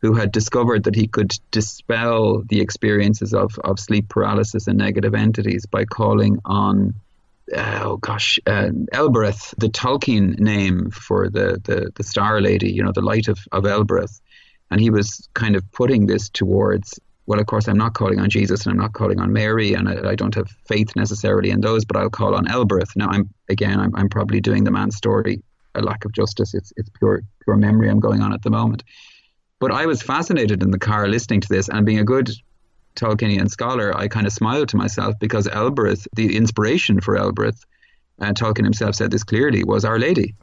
[0.02, 5.14] who had discovered that he could dispel the experiences of, of sleep paralysis and negative
[5.14, 6.94] entities by calling on,
[7.56, 12.82] uh, oh gosh, uh, Elbereth, the Tolkien name for the, the, the star lady, you
[12.82, 14.20] know, the light of, of Elbereth.
[14.72, 18.28] And he was kind of putting this towards, well, of course, I'm not calling on
[18.28, 21.60] Jesus and I'm not calling on Mary, and I, I don't have faith necessarily in
[21.60, 22.96] those, but I'll call on Elbereth.
[22.96, 25.42] Now, I'm again, I'm, I'm probably doing the man's story
[25.74, 26.54] a lack of justice.
[26.54, 28.82] It's it's pure pure memory I'm going on at the moment.
[29.62, 32.28] But I was fascinated in the car listening to this and being a good
[32.96, 37.64] Tolkienian scholar, I kind of smiled to myself because Elbereth, the inspiration for Elbereth,
[38.18, 40.34] and uh, Tolkien himself said this clearly, was Our Lady.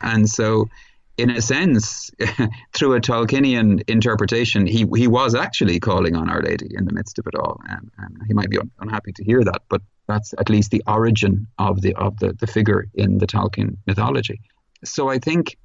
[0.00, 0.68] and so,
[1.16, 2.12] in a sense,
[2.72, 7.18] through a Tolkienian interpretation, he, he was actually calling on Our Lady in the midst
[7.18, 7.60] of it all.
[7.68, 10.84] And, and he might be un- unhappy to hear that, but that's at least the
[10.86, 14.40] origin of the of the, the figure in the Tolkien mythology.
[14.84, 15.56] So I think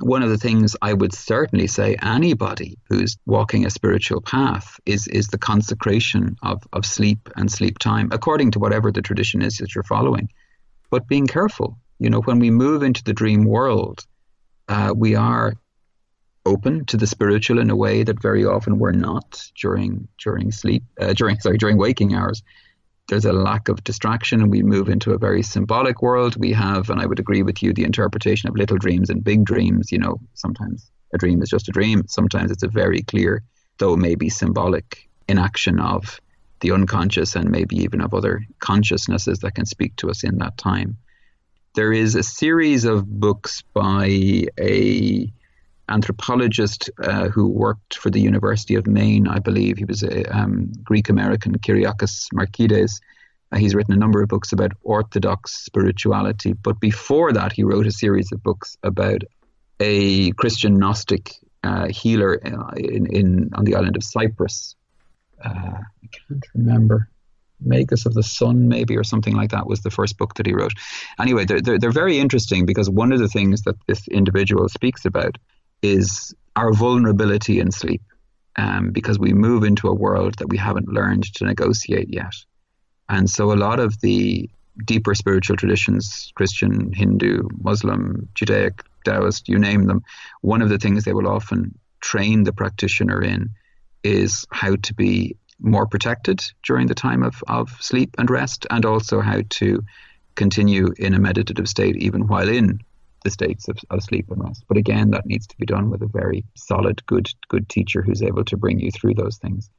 [0.00, 5.06] one of the things I would certainly say anybody who's walking a spiritual path is
[5.08, 9.58] is the consecration of, of sleep and sleep time, according to whatever the tradition is
[9.58, 10.30] that you're following.
[10.90, 14.06] But being careful, you know, when we move into the dream world,
[14.68, 15.54] uh, we are
[16.44, 20.82] open to the spiritual in a way that very often we're not during during sleep
[21.00, 22.42] uh, during sorry during waking hours
[23.08, 26.36] there's a lack of distraction and we move into a very symbolic world.
[26.36, 29.44] We have, and I would agree with you, the interpretation of little dreams and big
[29.44, 29.92] dreams.
[29.92, 32.04] You know, sometimes a dream is just a dream.
[32.08, 33.42] Sometimes it's a very clear,
[33.78, 36.20] though maybe symbolic, inaction of
[36.60, 40.56] the unconscious and maybe even of other consciousnesses that can speak to us in that
[40.56, 40.96] time.
[41.74, 45.32] There is a series of books by a
[45.92, 49.78] anthropologist uh, who worked for the University of Maine, I believe.
[49.78, 53.00] He was a um, Greek American, Kyriakos Markides.
[53.50, 57.86] Uh, he's written a number of books about Orthodox spirituality, but before that, he wrote
[57.86, 59.22] a series of books about
[59.80, 64.74] a Christian Gnostic uh, healer uh, in, in on the island of Cyprus.
[65.44, 67.08] Uh, I can't remember.
[67.64, 70.52] Magus of the Sun, maybe, or something like that, was the first book that he
[70.52, 70.72] wrote.
[71.20, 75.04] Anyway, they're, they're, they're very interesting because one of the things that this individual speaks
[75.04, 75.38] about
[75.82, 78.02] is our vulnerability in sleep
[78.56, 82.34] um, because we move into a world that we haven't learned to negotiate yet.
[83.08, 84.48] And so a lot of the
[84.84, 90.02] deeper spiritual traditions, Christian, Hindu, Muslim, Judaic, Taoist, you name them,
[90.40, 93.50] one of the things they will often train the practitioner in
[94.02, 98.84] is how to be more protected during the time of, of sleep and rest, and
[98.84, 99.84] also how to
[100.34, 102.80] continue in a meditative state even while in
[103.22, 104.64] the states of, of sleep and rest.
[104.68, 108.22] But again, that needs to be done with a very solid, good, good teacher who's
[108.22, 109.70] able to bring you through those things.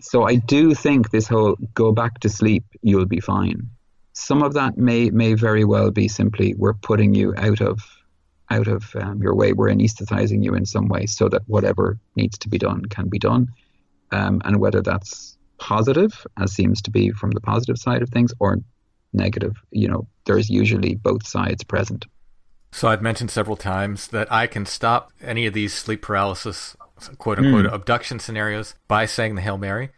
[0.00, 3.70] So I do think this whole go back to sleep, you'll be fine.
[4.14, 7.80] Some of that may may very well be simply we're putting you out of
[8.50, 9.52] out of um, your way.
[9.52, 13.18] We're anesthetizing you in some way so that whatever needs to be done can be
[13.18, 13.48] done.
[14.10, 18.34] Um, and whether that's positive, as seems to be from the positive side of things,
[18.40, 18.58] or
[19.12, 22.06] negative, you know, there's usually both sides present.
[22.72, 26.74] So I've mentioned several times that I can stop any of these sleep paralysis,
[27.18, 27.72] quote unquote, mm.
[27.72, 29.90] abduction scenarios by saying the Hail Mary.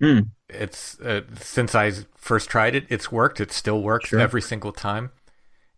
[0.00, 0.28] Mm.
[0.48, 3.40] It's uh, since I first tried it, it's worked.
[3.40, 4.20] It still works sure.
[4.20, 5.10] every single time.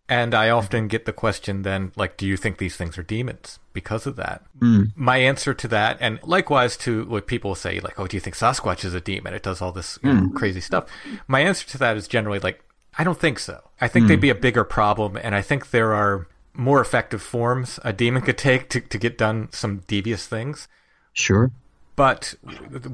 [0.09, 3.61] And I often get the question then, like, do you think these things are demons
[3.73, 4.43] because of that?
[4.59, 4.91] Mm.
[4.97, 8.35] My answer to that, and likewise to what people say, like, oh, do you think
[8.35, 9.35] Sasquatch is a demon?
[9.35, 10.35] It does all this mm.
[10.35, 10.87] crazy stuff.
[11.29, 12.61] My answer to that is generally like,
[12.99, 13.63] I don't think so.
[13.81, 17.79] I think they'd be a bigger problem, and I think there are more effective forms
[17.85, 20.69] a demon could take to, to get done some devious things.
[21.13, 21.51] Sure.
[21.97, 22.35] But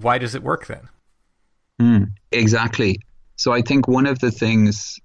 [0.01, 0.89] why does it work then?
[1.81, 3.01] Mm, exactly.
[3.37, 4.99] So I think one of the things,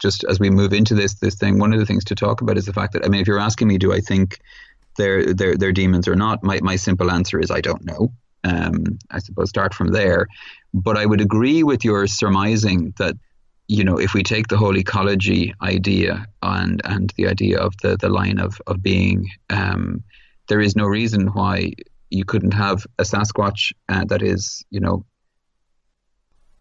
[0.00, 2.58] just as we move into this this thing, one of the things to talk about
[2.58, 4.40] is the fact that I mean, if you're asking me, do I think
[4.96, 6.42] they're they're, they're demons or not?
[6.42, 8.12] My my simple answer is I don't know.
[8.44, 10.26] Um, I suppose start from there.
[10.74, 13.16] But I would agree with your surmising that
[13.68, 17.96] you know, if we take the whole ecology idea and and the idea of the
[17.96, 20.04] the line of of being, um,
[20.48, 21.72] there is no reason why
[22.10, 25.04] you couldn't have a Sasquatch uh, that is, you know,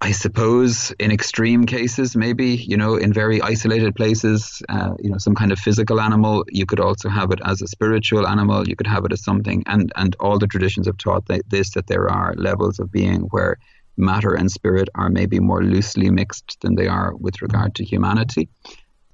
[0.01, 5.19] I suppose in extreme cases, maybe you know, in very isolated places, uh, you know,
[5.19, 6.43] some kind of physical animal.
[6.49, 8.67] You could also have it as a spiritual animal.
[8.67, 11.87] You could have it as something, and and all the traditions have taught this that
[11.87, 13.57] there are levels of being where
[13.97, 18.49] matter and spirit are maybe more loosely mixed than they are with regard to humanity,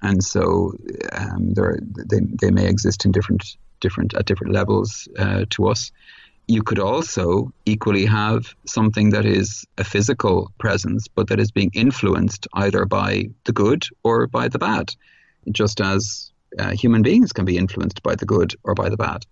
[0.01, 0.73] and so
[1.13, 5.91] um, they they may exist in different different at different levels uh, to us.
[6.47, 11.71] You could also equally have something that is a physical presence, but that is being
[11.73, 14.93] influenced either by the good or by the bad,
[15.51, 19.25] just as uh, human beings can be influenced by the good or by the bad.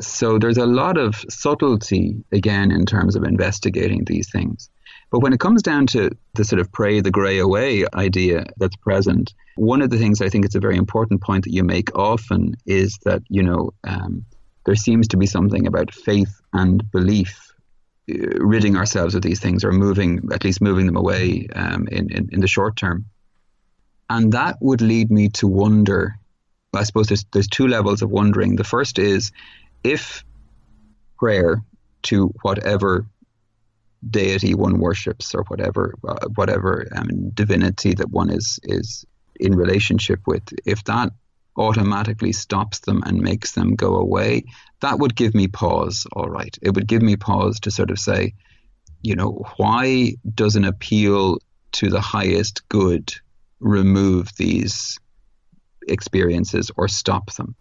[0.00, 4.68] So there's a lot of subtlety, again, in terms of investigating these things.
[5.10, 8.76] But when it comes down to the sort of pray the grey away idea that's
[8.76, 11.96] present, one of the things I think it's a very important point that you make
[11.96, 14.24] often is that, you know, um,
[14.64, 17.52] there seems to be something about faith and belief
[18.10, 22.10] uh, ridding ourselves of these things or moving, at least moving them away um, in,
[22.10, 23.06] in, in the short term.
[24.10, 26.16] And that would lead me to wonder.
[26.74, 28.56] I suppose there's, there's two levels of wondering.
[28.56, 29.32] The first is
[29.82, 30.24] if
[31.18, 31.62] prayer
[32.02, 33.06] to whatever
[34.10, 39.04] deity one worships or whatever uh, whatever um, divinity that one is is
[39.38, 40.42] in relationship with.
[40.64, 41.12] If that
[41.56, 44.44] automatically stops them and makes them go away
[44.80, 46.56] that would give me pause all right.
[46.60, 48.34] It would give me pause to sort of say
[49.02, 51.38] you know why does an appeal
[51.72, 53.14] to the highest good
[53.60, 54.98] remove these
[55.88, 57.54] experiences or stop them?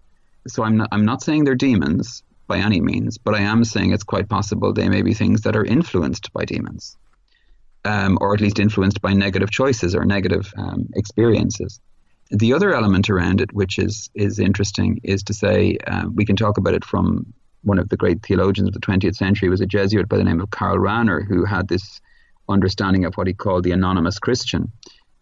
[0.48, 3.92] So I'm not, I'm not saying they're demons by any means, but I am saying
[3.92, 6.98] it's quite possible they may be things that are influenced by demons,
[7.84, 11.80] um, or at least influenced by negative choices or negative um, experiences.
[12.32, 16.36] The other element around it, which is is interesting, is to say uh, we can
[16.36, 17.34] talk about it from
[17.64, 20.40] one of the great theologians of the 20th century was a Jesuit by the name
[20.40, 22.00] of Karl Rahner, who had this
[22.48, 24.72] understanding of what he called the anonymous Christian,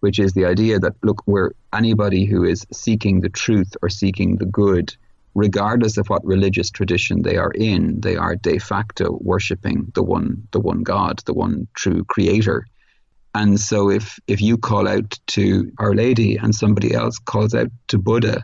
[0.01, 4.38] which is the idea that look, where anybody who is seeking the truth or seeking
[4.38, 4.95] the good
[5.36, 10.48] regardless of what religious tradition they are in, they are de facto worshipping the one,
[10.52, 12.68] the one God, the one true Creator.
[13.36, 17.72] And so, if if you call out to Our Lady and somebody else calls out
[17.88, 18.44] to Buddha,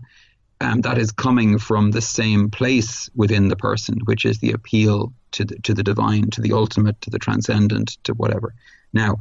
[0.62, 5.14] um, that is coming from the same place within the person, which is the appeal
[5.32, 8.56] to the to the divine, to the ultimate, to the transcendent, to whatever.
[8.92, 9.18] Now,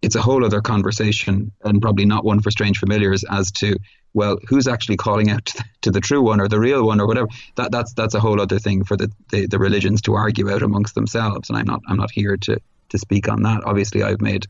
[0.00, 3.76] it's a whole other conversation, and probably not one for strange familiars, as to
[4.18, 7.00] well, who's actually calling out to the, to the, true one or the real one
[7.00, 7.28] or whatever?
[7.56, 10.62] That that's that's a whole other thing for the, the, the religions to argue out
[10.62, 12.60] amongst themselves, and I'm not I'm not here to
[12.90, 13.64] to speak on that.
[13.64, 14.46] Obviously, I've made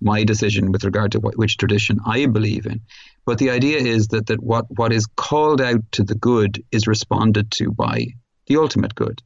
[0.00, 2.80] my decision with regard to which tradition I believe in.
[3.26, 6.86] But the idea is that, that what, what is called out to the good is
[6.86, 8.06] responded to by
[8.46, 9.20] the ultimate good.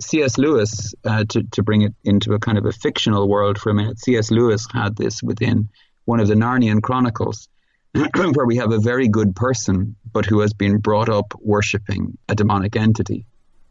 [0.00, 0.38] C.S.
[0.38, 3.74] Lewis, uh, to, to bring it into a kind of a fictional world for a
[3.74, 4.30] minute, C.S.
[4.30, 5.68] Lewis had this within
[6.06, 7.48] one of the Narnian Chronicles
[8.34, 12.34] where we have a very good person, but who has been brought up worshipping a
[12.34, 13.26] demonic entity,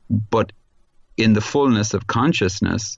[0.10, 0.52] but
[1.18, 2.98] in the fullness of consciousness,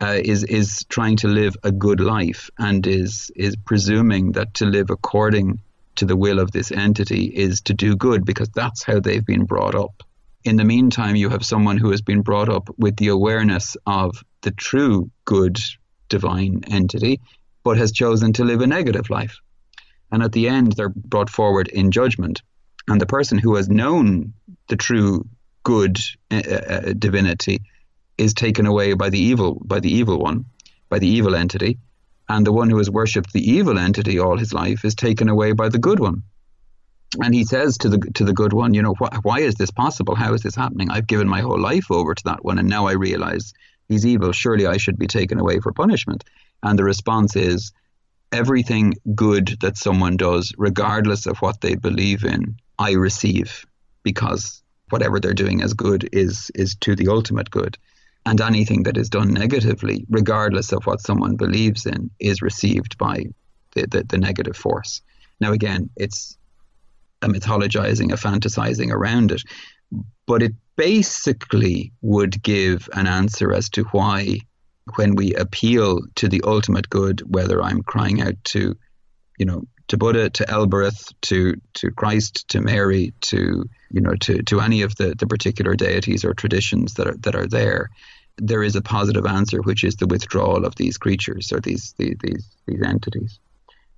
[0.00, 4.64] uh, is is trying to live a good life and is is presuming that to
[4.64, 5.60] live according
[5.96, 9.44] to the will of this entity is to do good because that's how they've been
[9.44, 10.02] brought up.
[10.44, 14.24] In the meantime, you have someone who has been brought up with the awareness of
[14.40, 15.58] the true good
[16.08, 17.20] divine entity,
[17.62, 19.40] but has chosen to live a negative life.
[20.12, 22.42] And at the end, they're brought forward in judgment.
[22.88, 24.32] And the person who has known
[24.68, 25.26] the true
[25.62, 25.98] good
[26.30, 27.62] uh, uh, divinity
[28.18, 30.46] is taken away by the evil by the evil one,
[30.88, 31.78] by the evil entity,
[32.28, 35.52] and the one who has worshipped the evil entity all his life is taken away
[35.52, 36.22] by the good one.
[37.22, 39.70] And he says to the to the good one, you know, wh- why is this
[39.70, 40.14] possible?
[40.14, 40.90] How is this happening?
[40.90, 43.52] I've given my whole life over to that one, and now I realize
[43.88, 44.32] he's evil.
[44.32, 46.24] Surely I should be taken away for punishment.
[46.62, 47.72] And the response is,
[48.32, 53.66] everything good that someone does, regardless of what they believe in, I receive
[54.02, 57.76] because whatever they're doing as good is is to the ultimate good.
[58.26, 63.24] And anything that is done negatively, regardless of what someone believes in, is received by
[63.72, 65.00] the, the, the negative force.
[65.40, 66.36] Now, again, it's
[67.22, 69.42] a mythologizing, a fantasizing around it,
[70.26, 74.38] but it basically would give an answer as to why
[74.96, 78.76] when we appeal to the ultimate good, whether I'm crying out to,
[79.38, 84.42] you know, to Buddha, to Elbereth, to to Christ, to Mary, to you know, to,
[84.44, 87.90] to any of the, the particular deities or traditions that are that are there,
[88.36, 92.16] there is a positive answer, which is the withdrawal of these creatures or these these
[92.22, 93.38] these, these entities.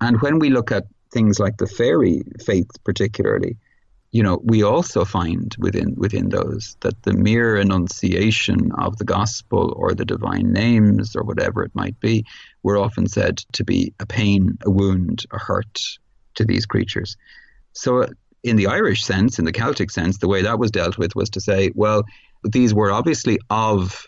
[0.01, 3.57] And when we look at things like the fairy faith, particularly,
[4.13, 9.73] you know, we also find within within those that the mere enunciation of the gospel
[9.75, 12.23] or the divine names or whatever it might be
[12.61, 15.81] were often said to be a pain, a wound, a hurt
[16.35, 17.17] to these creatures.
[17.73, 18.07] So, uh,
[18.43, 21.31] in the Irish sense, in the Celtic sense, the way that was dealt with was
[21.31, 22.03] to say, well,
[22.43, 24.05] these were obviously of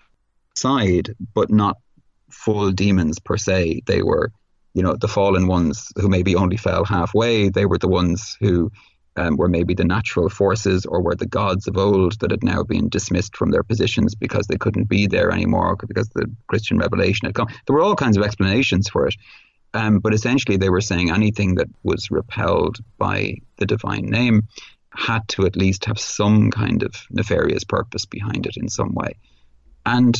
[0.55, 1.77] side, but not
[2.29, 3.81] full demons per se.
[3.87, 4.31] They were,
[4.75, 7.49] you know, the fallen ones who maybe only fell halfway.
[7.49, 8.71] They were the ones who
[9.18, 12.63] um, were maybe the natural forces or were the gods of old that had now
[12.63, 17.26] been dismissed from their positions because they couldn't be there anymore because the Christian revelation
[17.26, 17.47] had come.
[17.66, 19.16] There were all kinds of explanations for it.
[19.74, 24.47] Um, but essentially, they were saying anything that was repelled by the divine name
[24.89, 29.18] had to at least have some kind of nefarious purpose behind it in some way.
[29.86, 30.18] And,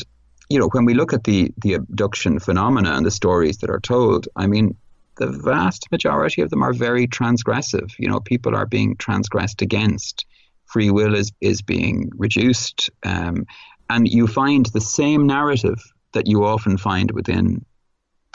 [0.50, 3.80] you know, when we look at the, the abduction phenomena and the stories that are
[3.80, 4.76] told, I mean,
[5.16, 7.90] the vast majority of them are very transgressive.
[7.98, 10.26] You know, people are being transgressed against.
[10.66, 12.90] Free will is, is being reduced.
[13.04, 13.46] Um,
[13.88, 17.64] and you find the same narrative that you often find within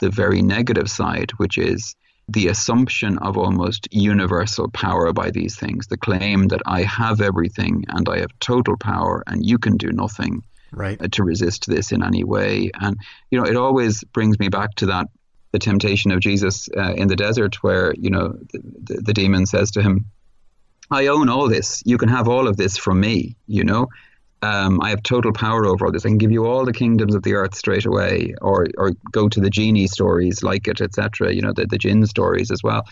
[0.00, 1.94] the very negative side, which is
[2.28, 7.84] the assumption of almost universal power by these things, the claim that I have everything
[7.88, 11.00] and I have total power and you can do nothing right.
[11.00, 12.70] Uh, to resist this in any way.
[12.80, 12.96] And,
[13.30, 15.08] you know, it always brings me back to that
[15.52, 19.70] the temptation of Jesus uh, in the desert, where you know the, the, demon says
[19.72, 20.06] to him,
[20.90, 21.82] "I own all this.
[21.86, 23.36] You can have all of this from me.
[23.46, 23.88] You know,
[24.42, 26.04] um, I have total power over all this.
[26.04, 29.28] I can give you all the kingdoms of the earth straight away, or or go
[29.28, 31.32] to the genie stories like it, etc.
[31.32, 32.86] You know, the the jinn stories as well.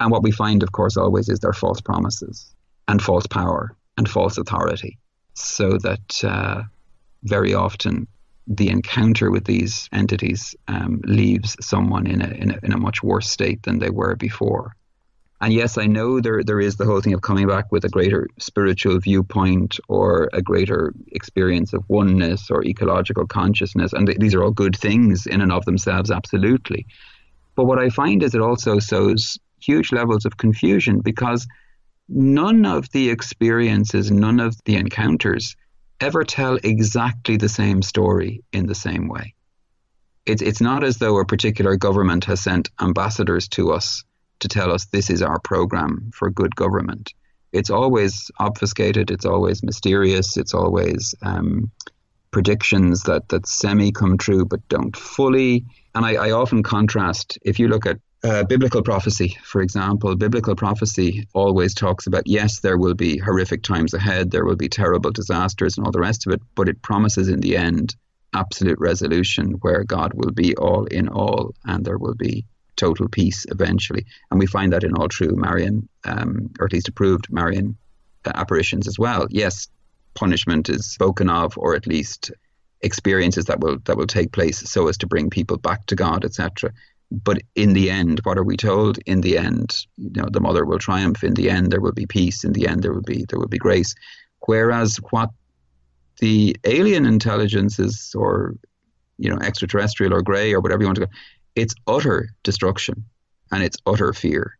[0.00, 2.52] And what we find, of course, always is their false promises
[2.88, 3.76] and false power.
[3.96, 4.98] and false authority,
[5.34, 6.62] so that uh,
[7.22, 8.06] very often
[8.46, 13.02] the encounter with these entities um, leaves someone in a, in a in a much
[13.02, 14.76] worse state than they were before.
[15.40, 17.88] And yes, I know there there is the whole thing of coming back with a
[17.88, 24.34] greater spiritual viewpoint or a greater experience of oneness or ecological consciousness, and th- these
[24.34, 26.86] are all good things in and of themselves, absolutely.
[27.56, 31.46] But what I find is it also sows huge levels of confusion because
[32.08, 35.56] none of the experiences, none of the encounters
[36.04, 39.34] ever tell exactly the same story in the same way.
[40.26, 44.04] It's, it's not as though a particular government has sent ambassadors to us
[44.40, 47.14] to tell us this is our program for good government.
[47.52, 51.70] It's always obfuscated, it's always mysterious, it's always um,
[52.30, 55.64] predictions that, that semi come true but don't fully.
[55.94, 60.56] And I, I often contrast, if you look at uh, biblical prophecy, for example, biblical
[60.56, 65.10] prophecy always talks about yes, there will be horrific times ahead, there will be terrible
[65.10, 67.94] disasters and all the rest of it, but it promises in the end
[68.32, 72.46] absolute resolution where God will be all in all and there will be
[72.76, 74.06] total peace eventually.
[74.30, 77.76] And we find that in all true Marian, um, or at least approved Marian
[78.24, 79.26] uh, apparitions as well.
[79.28, 79.68] Yes,
[80.14, 82.32] punishment is spoken of, or at least
[82.80, 86.24] experiences that will that will take place so as to bring people back to God,
[86.24, 86.72] etc
[87.22, 88.98] but in the end, what are we told?
[89.06, 91.22] In the end, you know, the mother will triumph.
[91.22, 92.44] In the end, there will be peace.
[92.44, 93.94] In the end, there will be there will be grace.
[94.46, 95.30] Whereas what
[96.20, 98.54] the alien intelligences or
[99.18, 101.12] you know extraterrestrial or grey or whatever you want to go,
[101.54, 103.04] it's utter destruction
[103.52, 104.58] and it's utter fear.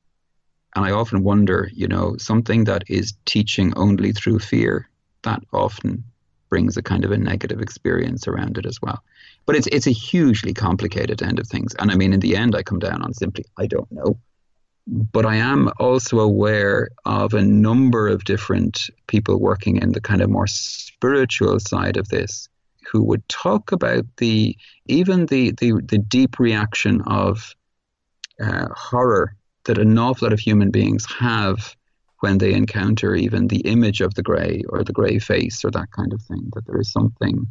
[0.76, 4.88] And I often wonder, you know, something that is teaching only through fear,
[5.22, 6.05] that often
[6.48, 9.02] brings a kind of a negative experience around it as well.
[9.47, 11.74] But it's it's a hugely complicated end of things.
[11.78, 14.18] And I mean, in the end, I come down on simply, I don't know.
[14.86, 20.20] But I am also aware of a number of different people working in the kind
[20.20, 22.49] of more spiritual side of this
[22.90, 27.55] who would talk about the even the the, the deep reaction of
[28.42, 29.34] uh, horror
[29.64, 31.74] that an awful lot of human beings have
[32.20, 35.90] when they encounter even the image of the grey or the grey face or that
[35.90, 36.51] kind of thing.
[36.55, 37.47] That there is something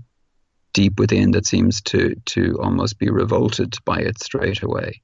[0.74, 5.01] deep within that seems to to almost be revolted by it straight away.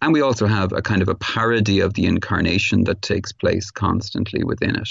[0.00, 3.70] And we also have a kind of a parody of the incarnation that takes place
[3.70, 4.88] constantly within it,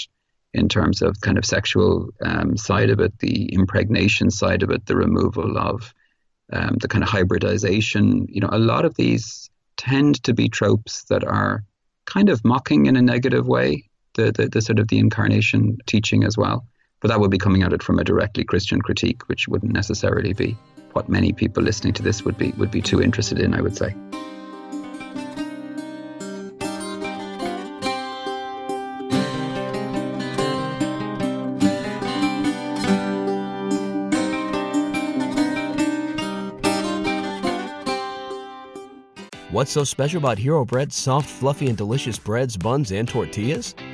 [0.52, 4.86] in terms of kind of sexual um, side of it, the impregnation side of it,
[4.86, 5.94] the removal of
[6.52, 8.26] um, the kind of hybridization.
[8.28, 11.64] You know, a lot of these tend to be tropes that are
[12.06, 16.24] kind of mocking in a negative way the, the, the sort of the incarnation teaching
[16.24, 16.66] as well.
[17.04, 20.32] But that would be coming at it from a directly Christian critique, which wouldn't necessarily
[20.32, 20.56] be
[20.94, 23.76] what many people listening to this would be would be too interested in, I would
[23.76, 23.90] say.
[39.50, 43.74] What's so special about Hero Bread's soft, fluffy, and delicious breads, buns, and tortillas?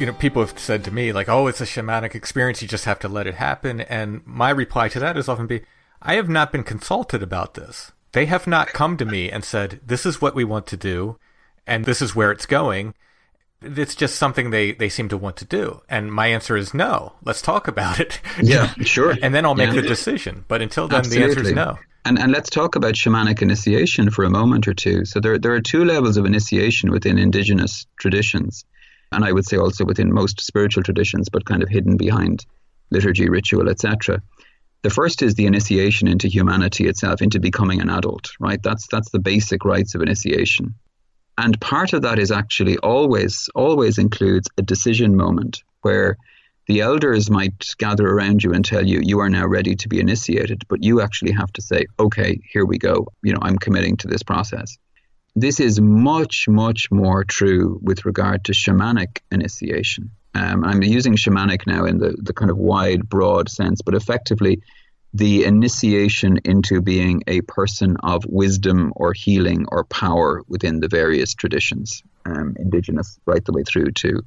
[0.00, 2.62] you know, people have said to me, like, oh, it's a shamanic experience.
[2.62, 3.82] You just have to let it happen.
[3.82, 5.60] And my reply to that is often be,
[6.00, 7.92] I have not been consulted about this.
[8.12, 11.18] They have not come to me and said, this is what we want to do,
[11.66, 12.94] and this is where it's going.
[13.60, 15.82] It's just something they, they seem to want to do.
[15.88, 17.12] And my answer is no.
[17.22, 18.20] Let's talk about it.
[18.42, 19.14] Yeah, sure.
[19.22, 19.82] and then I'll make yeah.
[19.82, 20.46] the decision.
[20.48, 21.26] But until then, Absolutely.
[21.26, 21.78] the answer is no.
[22.06, 25.04] And, and let's talk about shamanic initiation for a moment or two.
[25.04, 28.64] So there, there are two levels of initiation within indigenous traditions
[29.12, 32.46] and I would say also within most spiritual traditions, but kind of hidden behind
[32.90, 34.22] liturgy, ritual, etc.
[34.82, 38.62] The first is the initiation into humanity itself, into becoming an adult, right?
[38.62, 40.74] That's that's the basic rites of initiation.
[41.36, 46.16] And part of that is actually always always includes a decision moment where
[46.66, 49.98] the elders might gather around you and tell you you are now ready to be
[49.98, 53.08] initiated, but you actually have to say, okay, here we go.
[53.22, 54.78] You know, I'm committing to this process.
[55.36, 60.10] This is much, much more true with regard to shamanic initiation.
[60.34, 64.62] Um, I'm using shamanic now in the, the kind of wide, broad sense, but effectively,
[65.14, 71.34] the initiation into being a person of wisdom or healing or power within the various
[71.34, 74.22] traditions, um, indigenous right the way through to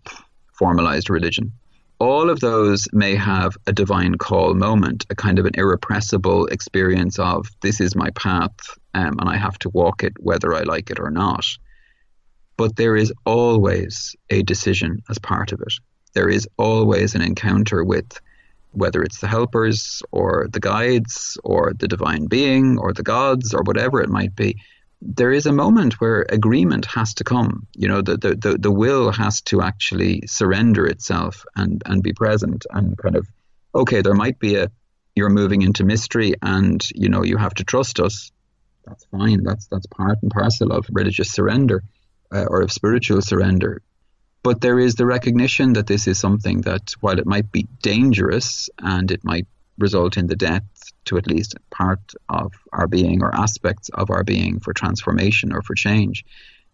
[0.53, 1.53] formalized religion.
[1.99, 7.17] all of those may have a divine call moment, a kind of an irrepressible experience
[7.17, 8.51] of this is my path
[8.93, 11.45] um, and I have to walk it whether I like it or not.
[12.57, 15.73] But there is always a decision as part of it.
[16.13, 18.19] There is always an encounter with
[18.73, 23.61] whether it's the helpers or the guides or the divine being or the gods or
[23.63, 24.61] whatever it might be.
[25.01, 27.67] There is a moment where agreement has to come.
[27.75, 32.13] You know, the, the, the, the will has to actually surrender itself and, and be
[32.13, 33.27] present and kind of,
[33.75, 34.71] okay, there might be a,
[35.15, 38.31] you're moving into mystery and, you know, you have to trust us.
[38.85, 39.43] That's fine.
[39.43, 41.83] That's, that's part and parcel of religious surrender
[42.33, 43.81] uh, or of spiritual surrender.
[44.43, 48.69] But there is the recognition that this is something that, while it might be dangerous
[48.79, 50.63] and it might result in the death
[51.05, 55.61] to at least part of our being or aspects of our being for transformation or
[55.61, 56.25] for change,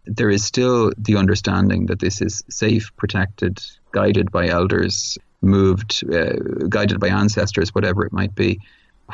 [0.04, 6.32] there is still the understanding that this is safe, protected, guided by elders, moved, uh,
[6.68, 8.60] guided by ancestors, whatever it might be.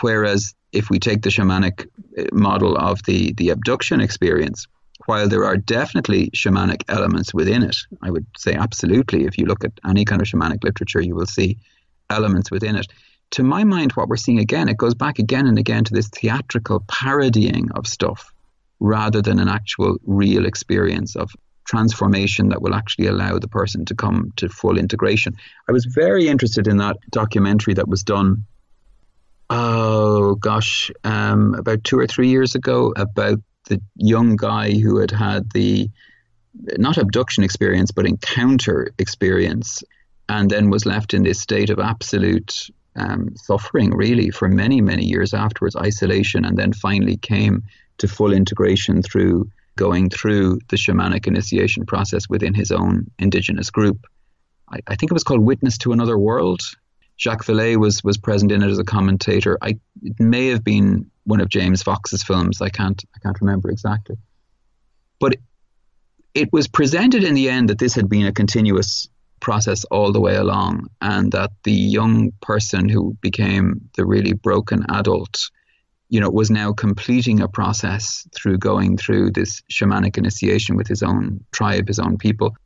[0.00, 1.86] Whereas if we take the shamanic
[2.18, 4.66] uh, model of the, the abduction experience,
[5.06, 9.24] while there are definitely shamanic elements within it, I would say absolutely.
[9.24, 11.58] If you look at any kind of shamanic literature, you will see
[12.10, 12.86] elements within it.
[13.32, 16.08] To my mind, what we're seeing again, it goes back again and again to this
[16.08, 18.32] theatrical parodying of stuff
[18.80, 21.30] rather than an actual real experience of
[21.66, 25.36] transformation that will actually allow the person to come to full integration.
[25.68, 28.44] I was very interested in that documentary that was done,
[29.50, 33.38] oh gosh, um, about two or three years ago about
[33.68, 35.90] the young guy who had had the
[36.78, 39.82] not abduction experience but encounter experience
[40.28, 45.04] and then was left in this state of absolute um, suffering really for many many
[45.04, 47.62] years afterwards isolation and then finally came
[47.98, 54.06] to full integration through going through the shamanic initiation process within his own indigenous group.
[54.70, 56.62] I, I think it was called witness to another world
[57.18, 59.58] Jacques Vallée was was present in it as a commentator.
[59.62, 62.60] I it may have been one of James Fox's films.
[62.60, 64.16] I can't I can't remember exactly.
[65.18, 65.40] But it,
[66.34, 69.08] it was presented in the end that this had been a continuous
[69.40, 74.84] process all the way along, and that the young person who became the really broken
[74.90, 75.50] adult,
[76.08, 81.02] you know, was now completing a process through going through this shamanic initiation with his
[81.02, 82.56] own tribe, his own people,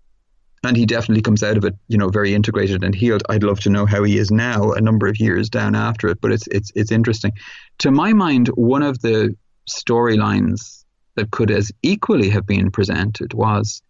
[0.62, 3.22] and he definitely comes out of it, you know, very integrated and healed.
[3.28, 6.20] I'd love to know how he is now, a number of years down after it,
[6.20, 7.32] but it's it's it's interesting.
[7.78, 9.36] To my mind, one of the
[9.68, 10.84] storylines
[11.14, 13.82] that could as equally have been presented was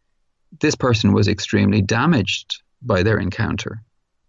[0.60, 3.82] this person was extremely damaged by their encounter,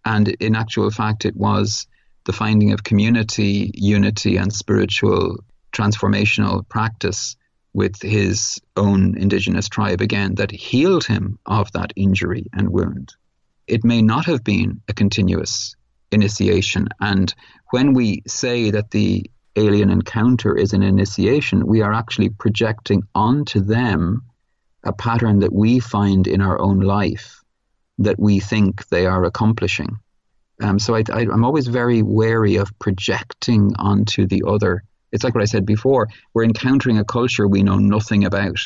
[0.04, 1.88] and in actual fact, it was
[2.26, 5.38] the finding of community, unity, and spiritual
[5.74, 7.36] transformational practice
[7.74, 13.14] with his own indigenous tribe again that healed him of that injury and wound.
[13.68, 15.76] It may not have been a continuous
[16.12, 16.90] initiation.
[17.00, 17.34] And
[17.72, 23.62] when we say that the alien encounter is an initiation, we are actually projecting onto
[23.62, 24.24] them
[24.84, 27.42] a pattern that we find in our own life
[28.00, 29.98] that we think they are accomplishing.
[30.62, 35.41] Um, so I, am always very wary of projecting onto the other it's like what
[35.41, 36.07] I said before.
[36.34, 38.59] We're encountering a culture we know nothing about.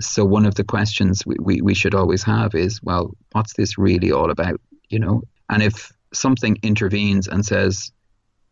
[0.00, 3.78] So one of the questions we, we, we should always have is, well, what's this
[3.78, 4.60] really all about?
[4.88, 5.22] You know?
[5.48, 7.92] And if something intervenes and says,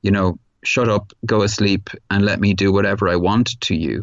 [0.03, 4.03] you know, shut up, go asleep, and let me do whatever I want to you,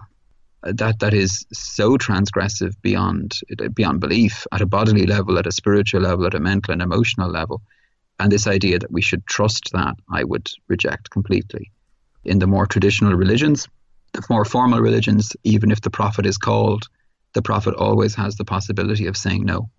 [0.63, 3.38] that that is so transgressive beyond
[3.74, 7.30] beyond belief at a bodily level, at a spiritual level, at a mental and emotional
[7.30, 7.61] level.
[8.19, 11.72] And this idea that we should trust that, I would reject completely
[12.26, 13.67] in the more traditional religions.
[14.13, 16.88] The more formal religions, even if the prophet is called,
[17.34, 19.69] the prophet always has the possibility of saying no.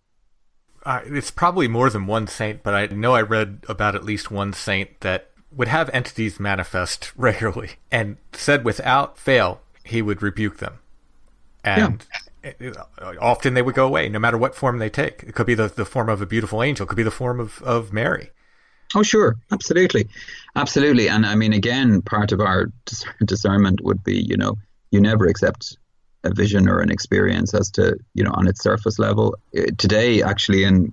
[0.84, 4.30] Uh, it's probably more than one saint, but I know I read about at least
[4.30, 10.58] one saint that would have entities manifest regularly and said without fail he would rebuke
[10.58, 10.78] them.
[11.62, 12.04] And
[12.60, 12.82] yeah.
[13.20, 15.22] often they would go away, no matter what form they take.
[15.22, 17.40] It could be the, the form of a beautiful angel, it could be the form
[17.40, 18.30] of, of Mary.
[18.94, 20.08] Oh, sure, absolutely,
[20.54, 21.08] absolutely.
[21.08, 22.70] And I mean, again, part of our
[23.24, 24.56] discernment would be, you know,
[24.90, 25.76] you never accept
[26.22, 29.36] a vision or an experience as to, you know, on its surface level.
[29.56, 30.92] Uh, today, actually, in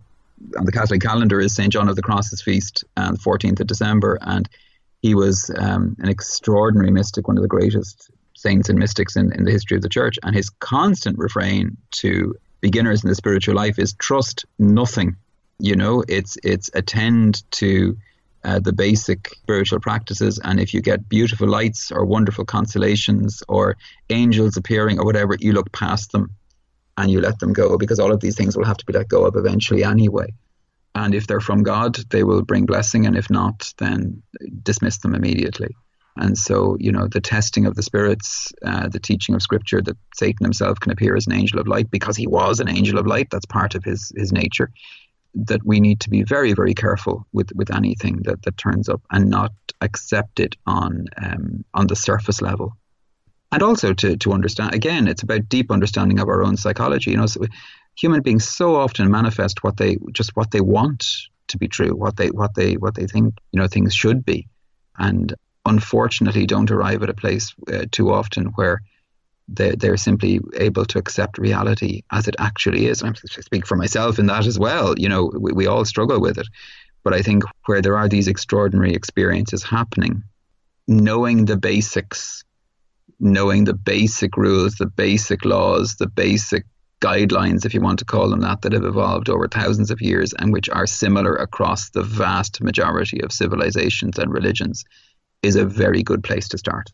[0.57, 1.71] on the Catholic calendar is St.
[1.71, 4.49] John of the Cross's feast, on the 14th of December, and
[5.01, 9.45] he was um, an extraordinary mystic, one of the greatest saints and mystics in, in
[9.45, 10.17] the history of the church.
[10.23, 15.15] And his constant refrain to beginners in the spiritual life is trust nothing
[15.61, 17.97] you know, it's it's attend to
[18.43, 23.77] uh, the basic spiritual practices, and if you get beautiful lights or wonderful constellations or
[24.09, 26.31] angels appearing or whatever, you look past them
[26.97, 29.07] and you let them go because all of these things will have to be let
[29.07, 30.33] go of eventually anyway.
[30.95, 34.23] And if they're from God, they will bring blessing, and if not, then
[34.63, 35.75] dismiss them immediately.
[36.17, 39.97] And so, you know, the testing of the spirits, uh, the teaching of Scripture that
[40.15, 43.07] Satan himself can appear as an angel of light because he was an angel of
[43.07, 43.29] light.
[43.31, 44.71] That's part of his his nature.
[45.33, 49.01] That we need to be very, very careful with, with anything that, that turns up
[49.11, 52.75] and not accept it on um, on the surface level.
[53.51, 57.11] And also to, to understand again, it's about deep understanding of our own psychology.
[57.11, 57.45] You know, so
[57.95, 61.05] human beings so often manifest what they just what they want
[61.47, 64.47] to be true, what they what they what they think you know things should be,
[64.97, 65.33] and
[65.65, 68.81] unfortunately don't arrive at a place uh, too often where
[69.55, 73.03] they, they're simply able to accept reality as it actually is.
[73.03, 74.97] I speak for myself in that as well.
[74.97, 76.47] You know, we, we all struggle with it.
[77.03, 80.23] But I think where there are these extraordinary experiences happening,
[80.87, 82.43] knowing the basics,
[83.19, 86.65] knowing the basic rules, the basic laws, the basic
[87.01, 90.33] guidelines, if you want to call them that, that have evolved over thousands of years
[90.33, 94.83] and which are similar across the vast majority of civilizations and religions
[95.41, 96.91] is a very good place to start.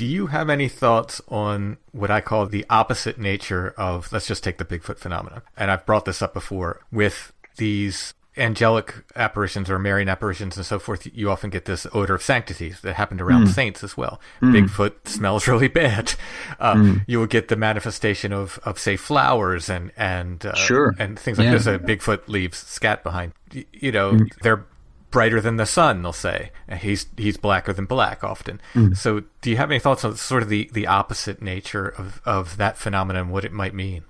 [0.00, 4.42] Do you have any thoughts on what I call the opposite nature of, let's just
[4.42, 5.42] take the Bigfoot phenomenon?
[5.58, 10.78] And I've brought this up before with these angelic apparitions or Marian apparitions and so
[10.78, 13.48] forth, you often get this odor of sanctity that happened around mm.
[13.48, 14.18] saints as well.
[14.40, 14.66] Mm.
[14.66, 16.14] Bigfoot smells really bad.
[16.58, 17.04] Uh, mm.
[17.06, 20.94] You will get the manifestation of, of say flowers and and uh, sure.
[20.98, 21.52] and things like yeah.
[21.52, 21.66] this.
[21.66, 23.34] A Bigfoot leaves scat behind.
[23.52, 24.34] You know, mm.
[24.40, 24.64] they're
[25.10, 26.50] brighter than the sun, they'll say.
[26.78, 28.60] He's he's blacker than black often.
[28.74, 28.96] Mm.
[28.96, 32.56] So do you have any thoughts on sort of the, the opposite nature of, of
[32.56, 34.04] that phenomenon, what it might mean?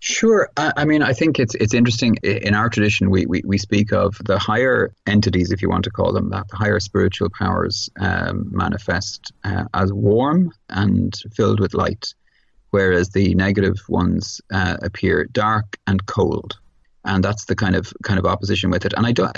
[0.00, 0.48] Sure.
[0.56, 2.16] I, I, mean, I think it's it's interesting.
[2.22, 5.90] In our tradition, we, we, we speak of the higher entities, if you want to
[5.90, 11.74] call them that, the higher spiritual powers um, manifest uh, as warm and filled with
[11.74, 12.14] light,
[12.70, 16.58] whereas the negative ones uh, appear dark and cold.
[17.04, 18.92] And that's the kind of kind of opposition with it.
[18.92, 19.36] And I don't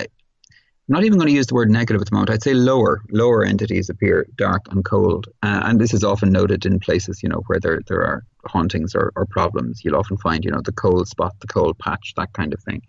[0.89, 2.31] I'm not even going to use the word negative at the moment.
[2.31, 6.65] I'd say lower, lower entities appear dark and cold, uh, and this is often noted
[6.65, 9.85] in places, you know, where there there are hauntings or, or problems.
[9.85, 12.81] You'll often find, you know, the cold spot, the cold patch, that kind of thing,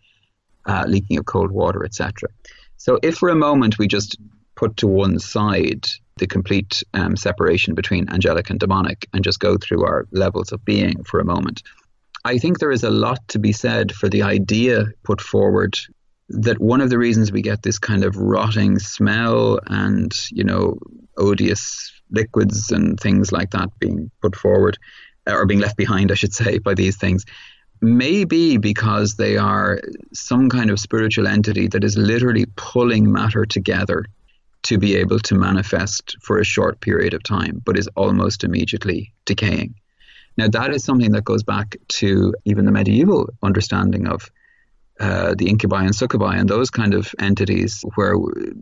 [0.67, 2.31] uh, leaking of cold water, etc.
[2.79, 4.17] So, if for a moment we just
[4.57, 5.87] put to one side
[6.17, 10.65] the complete um, separation between angelic and demonic, and just go through our levels of
[10.65, 11.63] being for a moment,
[12.25, 15.79] I think there is a lot to be said for the idea put forward
[16.33, 20.79] that one of the reasons we get this kind of rotting smell and you know
[21.17, 24.79] odious liquids and things like that being put forward
[25.27, 27.25] or being left behind I should say by these things
[27.81, 29.81] may be because they are
[30.13, 34.07] some kind of spiritual entity that is literally pulling matter together
[34.63, 39.13] to be able to manifest for a short period of time but is almost immediately
[39.27, 39.75] decaying.
[40.39, 44.31] Now that is something that goes back to even the medieval understanding of
[45.01, 48.15] uh, the incubi and succubi and those kind of entities where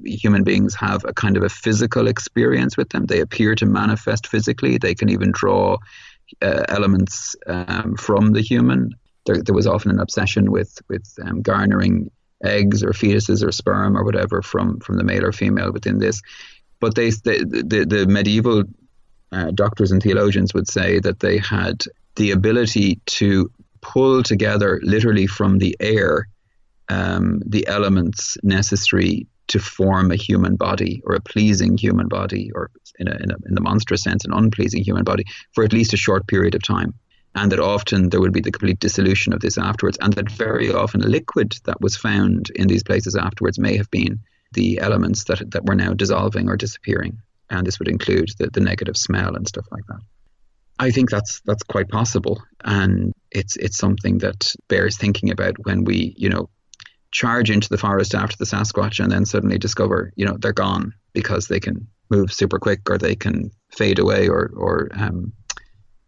[0.05, 3.07] human beings have a kind of a physical experience with them.
[3.07, 4.78] They appear to manifest physically.
[4.78, 5.78] They can even draw
[6.41, 8.95] uh, elements um, from the human.
[9.26, 12.11] There, there, was often an obsession with with um, garnering
[12.43, 16.22] eggs or fetuses or sperm or whatever from from the male or female within this.
[16.78, 18.64] But they, the, the, the medieval
[19.33, 21.85] uh, doctors and theologians would say that they had
[22.16, 23.51] the ability to
[23.81, 26.28] pull together literally from the air
[26.91, 32.70] um, the elements necessary to form a human body or a pleasing human body or
[32.99, 35.93] in, a, in, a, in the monstrous sense an unpleasing human body for at least
[35.93, 36.95] a short period of time.
[37.35, 39.99] And that often there would be the complete dissolution of this afterwards.
[40.01, 44.18] And that very often liquid that was found in these places afterwards may have been
[44.53, 47.18] the elements that, that were now dissolving or disappearing.
[47.49, 50.01] And this would include the, the negative smell and stuff like that
[50.81, 55.85] I think that's that's quite possible, and it's it's something that bears thinking about when
[55.85, 56.49] we you know
[57.12, 60.95] charge into the forest after the Sasquatch and then suddenly discover you know they're gone
[61.12, 65.35] because they can move super quick or they can fade away or or um,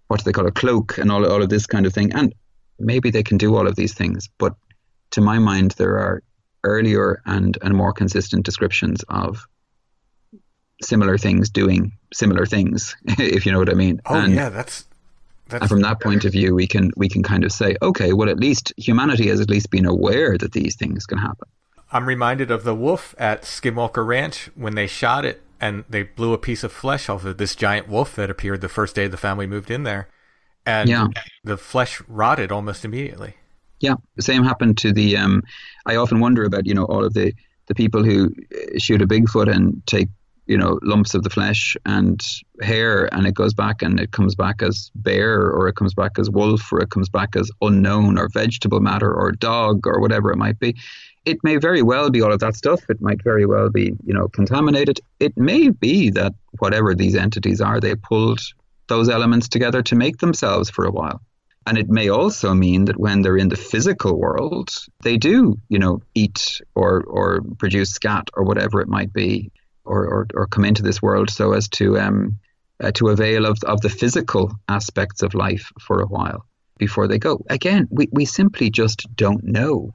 [0.09, 2.35] what do they call a cloak and all all of this kind of thing, and
[2.79, 4.55] maybe they can do all of these things, but
[5.11, 6.23] to my mind there are
[6.65, 9.47] earlier and and more consistent descriptions of
[10.81, 14.01] similar things doing similar things, if you know what I mean.
[14.07, 14.87] Oh and, yeah, that's.
[15.49, 18.15] That's and from that point of view, we can we can kind of say, okay,
[18.15, 21.47] well, at least humanity has at least been aware that these things can happen.
[21.91, 26.33] I'm reminded of the wolf at Skinwalker Ranch when they shot it and they blew
[26.33, 29.17] a piece of flesh off of this giant wolf that appeared the first day the
[29.17, 30.09] family moved in there,
[30.67, 31.07] and yeah.
[31.45, 33.35] the flesh rotted almost immediately.
[33.79, 35.17] Yeah, the same happened to the.
[35.17, 35.43] Um,
[35.87, 37.33] I often wonder about you know all of the
[37.67, 38.35] the people who
[38.79, 40.09] shoot a Bigfoot and take
[40.47, 42.21] you know lumps of the flesh and
[42.61, 46.19] hair and it goes back and it comes back as bear or it comes back
[46.19, 50.31] as wolf or it comes back as unknown or vegetable matter or dog or whatever
[50.31, 50.75] it might be.
[51.25, 52.81] It may very well be all of that stuff.
[52.89, 55.01] It might very well be you know contaminated.
[55.21, 58.41] It may be that whatever these entities are they pulled
[58.89, 61.21] those elements together to make themselves for a while.
[61.65, 64.71] And it may also mean that when they're in the physical world,
[65.05, 69.53] they do, you know, eat or, or produce scat or whatever it might be
[69.85, 72.39] or, or, or come into this world so as to um,
[72.83, 76.47] uh, to avail of, of the physical aspects of life for a while
[76.79, 77.45] before they go.
[77.49, 79.93] Again, we, we simply just don't know.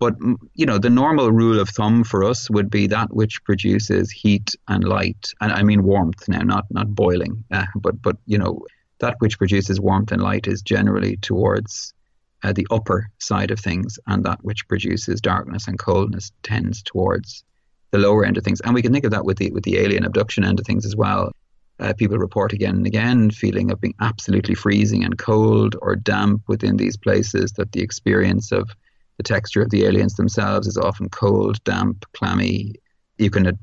[0.00, 0.16] But,
[0.54, 4.56] you know, the normal rule of thumb for us would be that which produces heat
[4.66, 5.32] and light.
[5.40, 8.66] And I mean warmth now, not, not boiling, uh, but, but, you know,
[8.98, 11.94] that which produces warmth and light is generally towards
[12.42, 17.44] uh, the upper side of things, and that which produces darkness and coldness tends towards
[17.90, 18.60] the lower end of things.
[18.60, 20.84] And we can think of that with the with the alien abduction end of things
[20.84, 21.32] as well.
[21.80, 26.42] Uh, people report again and again feeling of being absolutely freezing and cold or damp
[26.48, 27.52] within these places.
[27.52, 28.70] That the experience of
[29.16, 32.74] the texture of the aliens themselves is often cold, damp, clammy.
[33.16, 33.58] You can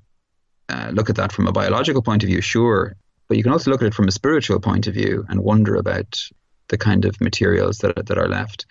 [0.69, 2.95] uh, look at that from a biological point of view, sure,
[3.27, 5.75] but you can also look at it from a spiritual point of view and wonder
[5.75, 6.21] about
[6.67, 8.65] the kind of materials that that are left.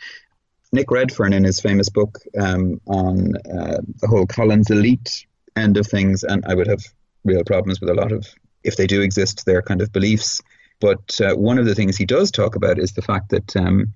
[0.73, 5.25] Nick Redfern, in his famous book um, on uh, the whole Collins elite
[5.57, 6.83] end of things, and I would have
[7.25, 8.27] real problems with a lot of,
[8.63, 10.41] if they do exist, their kind of beliefs.
[10.81, 13.95] But uh, one of the things he does talk about is the fact that um,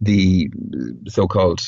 [0.00, 0.50] the
[1.08, 1.60] so-called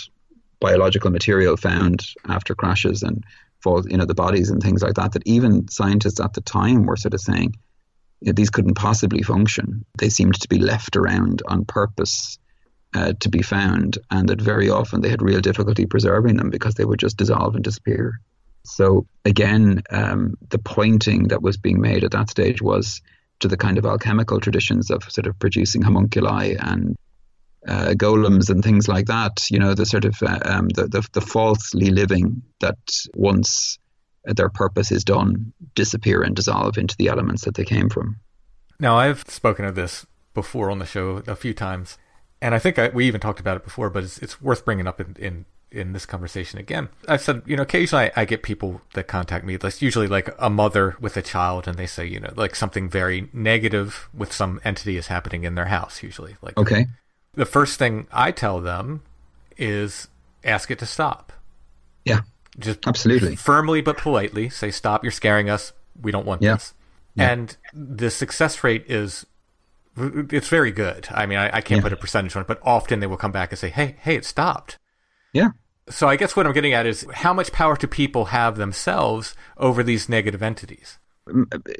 [0.60, 3.24] biological material found after crashes and
[3.60, 6.84] falls, you know, the bodies and things like that, that even scientists at the time
[6.84, 7.54] were sort of saying
[8.20, 9.84] you know, these couldn't possibly function.
[9.98, 12.38] They seemed to be left around on purpose
[12.94, 16.74] uh, to be found, and that very often they had real difficulty preserving them because
[16.74, 18.20] they would just dissolve and disappear.
[18.64, 23.00] So again, um, the pointing that was being made at that stage was
[23.40, 26.96] to the kind of alchemical traditions of sort of producing homunculi and
[27.66, 29.50] uh, golems and things like that.
[29.50, 32.78] You know, the sort of uh, um, the, the, the falsely living that
[33.14, 33.78] once
[34.24, 38.16] their purpose is done disappear and dissolve into the elements that they came from.
[38.80, 41.98] Now, I've spoken of this before on the show a few times,
[42.40, 44.86] and I think I, we even talked about it before, but it's, it's worth bringing
[44.86, 45.44] up in, in
[45.74, 46.88] in this conversation again.
[47.08, 49.56] I've said, you know, occasionally I, I, get people that contact me.
[49.56, 52.88] That's usually like a mother with a child, and they say, you know, like something
[52.88, 56.02] very negative with some entity is happening in their house.
[56.02, 56.86] Usually, like okay,
[57.34, 59.02] the first thing I tell them
[59.56, 60.08] is
[60.44, 61.32] ask it to stop.
[62.04, 62.20] Yeah,
[62.58, 65.02] just absolutely firmly but politely say, "Stop!
[65.02, 65.72] You're scaring us.
[66.00, 66.54] We don't want yeah.
[66.54, 66.74] this."
[67.16, 67.30] Yeah.
[67.30, 69.26] And the success rate is
[69.96, 71.08] it's very good.
[71.10, 71.82] I mean, I, I can't yeah.
[71.82, 74.16] put a percentage on it, but often they will come back and say, "Hey, hey,
[74.16, 74.78] it stopped."
[75.32, 75.50] Yeah,
[75.88, 79.34] so I guess what I'm getting at is how much power do people have themselves
[79.56, 80.98] over these negative entities?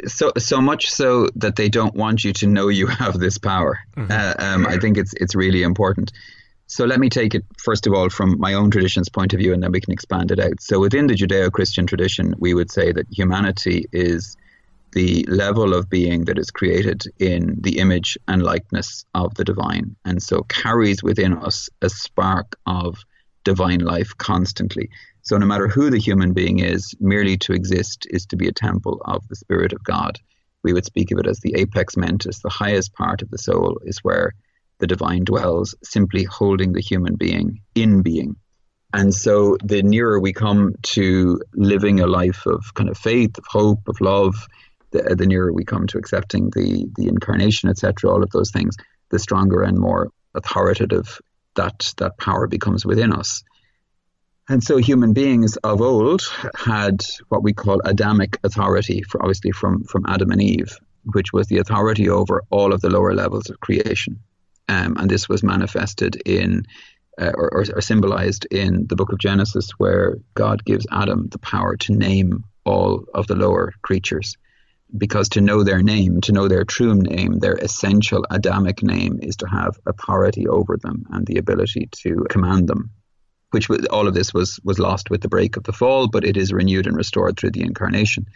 [0.07, 3.79] So so much so that they don't want you to know you have this power.
[3.97, 4.11] Mm-hmm.
[4.11, 6.13] Uh, um, I think it's it's really important.
[6.67, 9.53] So let me take it first of all from my own tradition's point of view,
[9.53, 10.61] and then we can expand it out.
[10.61, 14.37] So within the Judeo-Christian tradition, we would say that humanity is
[14.93, 19.97] the level of being that is created in the image and likeness of the divine,
[20.05, 22.97] and so carries within us a spark of
[23.45, 24.91] divine life constantly.
[25.23, 28.53] So, no matter who the human being is, merely to exist is to be a
[28.53, 30.19] temple of the Spirit of God.
[30.63, 33.81] We would speak of it as the apex mentis, the highest part of the soul
[33.85, 34.33] is where
[34.81, 38.37] the divine dwells, simply holding the human being in being.
[38.93, 43.45] And so, the nearer we come to living a life of kind of faith, of
[43.49, 44.35] hope, of love,
[44.91, 48.77] the, the nearer we come to accepting the, the incarnation, etc., all of those things,
[49.11, 51.21] the stronger and more authoritative
[51.57, 53.43] that that power becomes within us.
[54.49, 56.23] And so human beings of old
[56.55, 60.77] had what we call Adamic authority, for obviously from, from Adam and Eve,
[61.13, 64.21] which was the authority over all of the lower levels of creation.
[64.69, 66.67] Um, and this was manifested in
[67.19, 71.39] uh, or, or, or, symbolized in the book of Genesis, where God gives Adam the
[71.39, 74.37] power to name all of the lower creatures
[74.97, 79.37] because to know their name, to know their true name, their essential Adamic name, is
[79.37, 82.91] to have authority over them and the ability to command them.
[83.51, 86.37] Which all of this was was lost with the break of the fall, but it
[86.37, 88.27] is renewed and restored through the incarnation.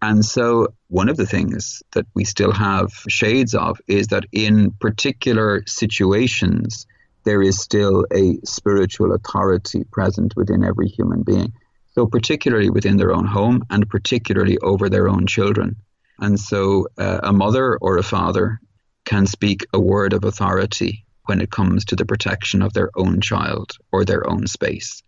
[0.00, 4.70] And so, one of the things that we still have shades of is that in
[4.72, 6.86] particular situations,
[7.24, 11.54] there is still a spiritual authority present within every human being.
[11.94, 15.76] So, particularly within their own home and particularly over their own children.
[16.18, 18.60] And so uh, a mother or a father
[19.04, 23.20] can speak a word of authority when it comes to the protection of their own
[23.20, 25.02] child or their own space.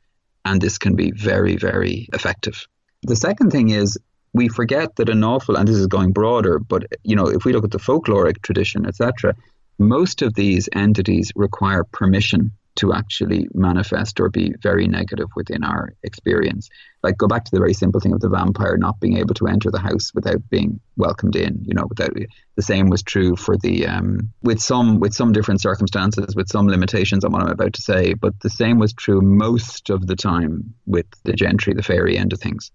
[0.45, 2.67] And this can be very, very effective.
[3.03, 3.99] The second thing is
[4.33, 7.53] we forget that an awful, and this is going broader, but you know, if we
[7.53, 9.35] look at the folkloric tradition, etc.,
[9.79, 15.93] most of these entities require permission to actually manifest or be very negative within our
[16.03, 16.69] experience.
[17.03, 19.47] Like go back to the very simple thing of the vampire not being able to
[19.47, 21.63] enter the house without being welcomed in.
[21.65, 22.17] You know, without
[22.57, 26.67] the same was true for the um, with some with some different circumstances, with some
[26.67, 30.17] limitations on what I'm about to say, but the same was true most of the
[30.17, 32.71] time with the gentry, the fairy end of things.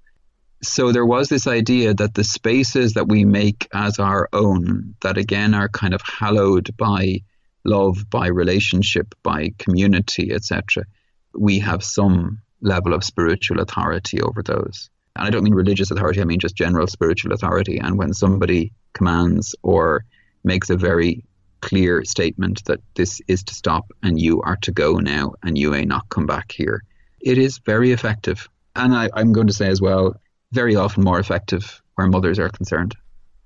[0.64, 5.18] So there was this idea that the spaces that we make as our own, that
[5.18, 7.22] again are kind of hallowed by
[7.64, 10.86] love, by relationship, by community, etc.,
[11.34, 14.89] we have some level of spiritual authority over those.
[15.16, 17.78] And I don't mean religious authority, I mean just general spiritual authority.
[17.78, 20.05] And when somebody commands or
[20.43, 21.24] makes a very
[21.62, 25.72] clear statement that this is to stop and you are to go now and you
[25.72, 26.84] may not come back here,
[27.20, 28.49] it is very effective.
[28.76, 30.16] And I, I'm going to say as well,
[30.51, 32.95] very often more effective where mothers are concerned.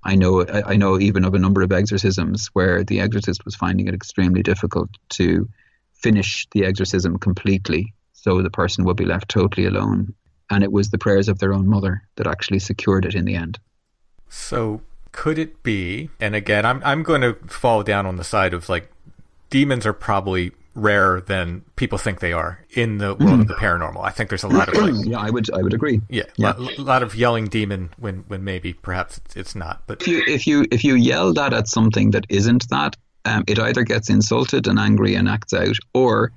[0.02, 3.88] I know I know even of a number of exorcisms where the exorcist was finding
[3.88, 5.48] it extremely difficult to
[5.92, 10.14] finish the exorcism completely, so the person would be left totally alone.
[10.48, 13.34] And it was the prayers of their own mother that actually secured it in the
[13.34, 13.58] end.
[14.28, 14.80] So
[15.10, 16.10] could it be?
[16.20, 18.90] And again, I'm I'm going to fall down on the side of like
[19.50, 23.40] demons are probably rarer than people think they are in the world mm.
[23.40, 24.04] of the paranormal.
[24.04, 26.00] I think there's a lot of like, yeah, I would I would agree.
[26.08, 26.54] Yeah, yeah.
[26.56, 29.82] a lot of yelling demon when when maybe perhaps it's, it's not.
[29.86, 33.44] But if you if you if you yell that at something that isn't that, um,
[33.48, 36.30] it either gets insulted and angry and acts out, or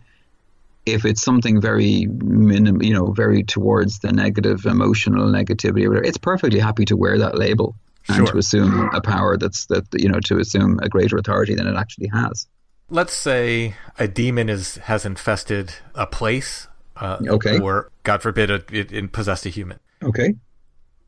[0.86, 6.06] if it's something very minim, you know, very towards the negative emotional negativity, or whatever,
[6.06, 7.76] it's perfectly happy to wear that label
[8.08, 8.28] and sure.
[8.28, 11.76] to assume a power that's that you know to assume a greater authority than it
[11.76, 12.48] actually has
[12.90, 16.68] let's say a demon is has infested a place,
[16.98, 19.80] uh, okay, or God forbid, it, it possessed a human.
[20.04, 20.36] Okay,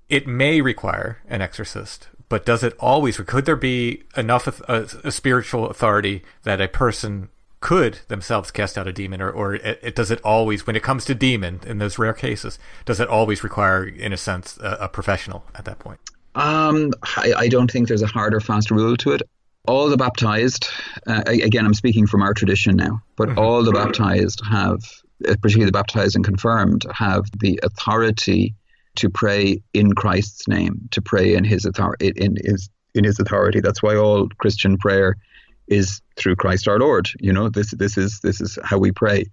[0.10, 3.18] it may require an exorcist, but does it always?
[3.18, 7.30] Could there be enough a, a spiritual authority that a person
[7.62, 10.82] could themselves cast out a demon, or, or it, it, does it always, when it
[10.82, 14.78] comes to demon, in those rare cases, does it always require, in a sense, a,
[14.82, 16.00] a professional at that point?
[16.34, 19.22] Um, I, I, don't think there's a hard or fast rule to it
[19.68, 20.68] all the baptized,
[21.08, 23.40] uh, again, I'm speaking from our tradition now, but mm-hmm.
[23.40, 24.82] all the baptized have,
[25.28, 28.56] uh, particularly the baptized and confirmed, have the authority
[28.96, 32.12] to pray in Christ's name, to pray in His authority.
[32.16, 33.62] In His in His authority.
[33.62, 35.16] That's why all Christian prayer
[35.68, 37.10] is through Christ our Lord.
[37.20, 39.26] You know, this this is this is how we pray.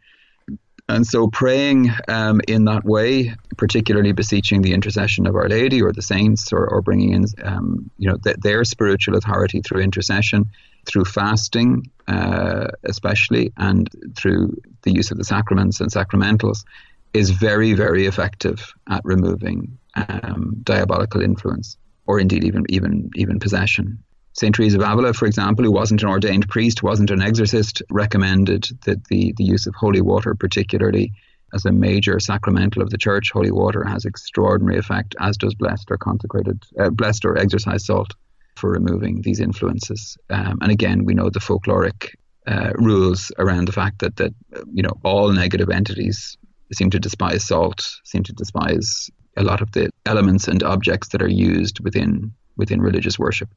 [0.91, 5.93] And so, praying um, in that way, particularly beseeching the intercession of Our Lady or
[5.93, 10.47] the saints, or, or bringing in, um, you know, th- their spiritual authority through intercession,
[10.87, 16.65] through fasting, uh, especially, and through the use of the sacraments and sacramentals,
[17.13, 21.77] is very, very effective at removing um, diabolical influence,
[22.07, 24.03] or indeed even even even possession.
[24.39, 24.55] St.
[24.55, 29.03] Teresa of Avila, for example, who wasn't an ordained priest, wasn't an exorcist, recommended that
[29.09, 31.13] the, the use of holy water, particularly
[31.53, 35.91] as a major sacramental of the church, holy water has extraordinary effect, as does blessed
[35.91, 38.15] or consecrated, uh, blessed or exorcised salt
[38.55, 40.17] for removing these influences.
[40.31, 42.15] Um, and again, we know the folkloric
[42.47, 44.33] uh, rules around the fact that that
[44.73, 46.39] you know all negative entities
[46.73, 51.23] seem to despise salt, seem to despise a lot of the elements and objects that
[51.23, 53.49] are used within within religious worship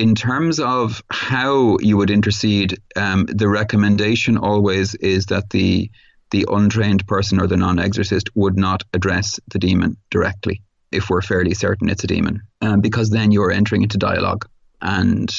[0.00, 5.90] in terms of how you would intercede, um, the recommendation always is that the
[6.30, 11.54] the untrained person or the non-exorcist would not address the demon directly if we're fairly
[11.54, 14.48] certain it's a demon, um, because then you are entering into dialogue
[14.80, 15.34] and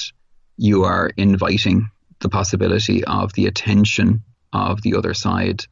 [0.58, 1.90] you are inviting
[2.20, 4.22] the possibility of the attention
[4.54, 5.66] of the other side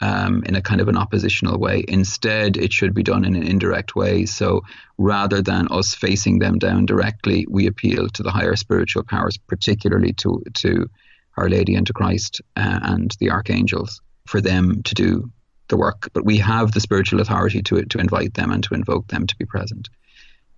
[0.00, 1.84] um, in a kind of an oppositional way.
[1.88, 4.26] Instead, it should be done in an indirect way.
[4.26, 4.62] So
[4.98, 10.12] rather than us facing them down directly, we appeal to the higher spiritual powers, particularly
[10.14, 10.88] to, to
[11.36, 15.30] Our Lady and to Christ uh, and the archangels, for them to do
[15.68, 16.08] the work.
[16.12, 19.36] But we have the spiritual authority to, to invite them and to invoke them to
[19.36, 19.88] be present.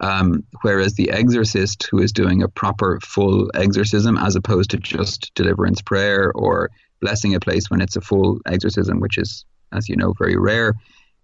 [0.01, 5.33] Um, whereas the exorcist who is doing a proper full exorcism as opposed to just
[5.35, 6.71] deliverance prayer or
[7.03, 10.75] blessing a place when it's a full exorcism, which is, as you know, very rare,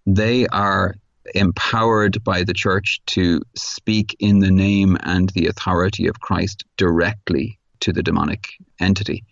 [0.05, 0.95] they are
[1.35, 7.59] empowered by the church to speak in the name and the authority of Christ directly
[7.81, 8.49] to the demonic
[8.81, 9.25] entity.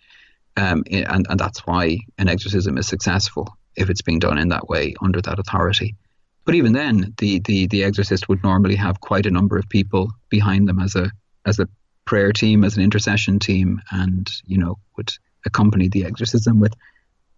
[0.55, 4.67] Um, and, and that's why an exorcism is successful if it's being done in that
[4.67, 5.95] way under that authority.
[6.45, 10.09] But even then, the, the, the exorcist would normally have quite a number of people
[10.29, 11.11] behind them as a
[11.45, 11.69] as a
[12.05, 15.11] prayer team, as an intercession team, and you know would
[15.47, 16.75] accompany the exorcism with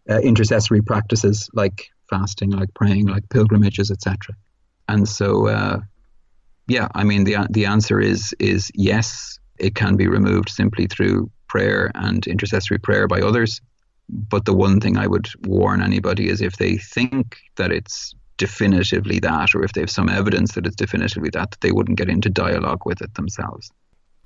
[0.09, 4.35] uh, intercessory practices like fasting, like praying, like pilgrimages, etc.
[4.87, 5.79] And so uh,
[6.67, 9.39] yeah, I mean the the answer is is yes.
[9.57, 13.61] It can be removed simply through prayer and intercessory prayer by others.
[14.07, 19.19] But the one thing I would warn anybody is if they think that it's definitively
[19.19, 22.09] that, or if they have some evidence that it's definitively that, that they wouldn't get
[22.09, 23.69] into dialogue with it themselves.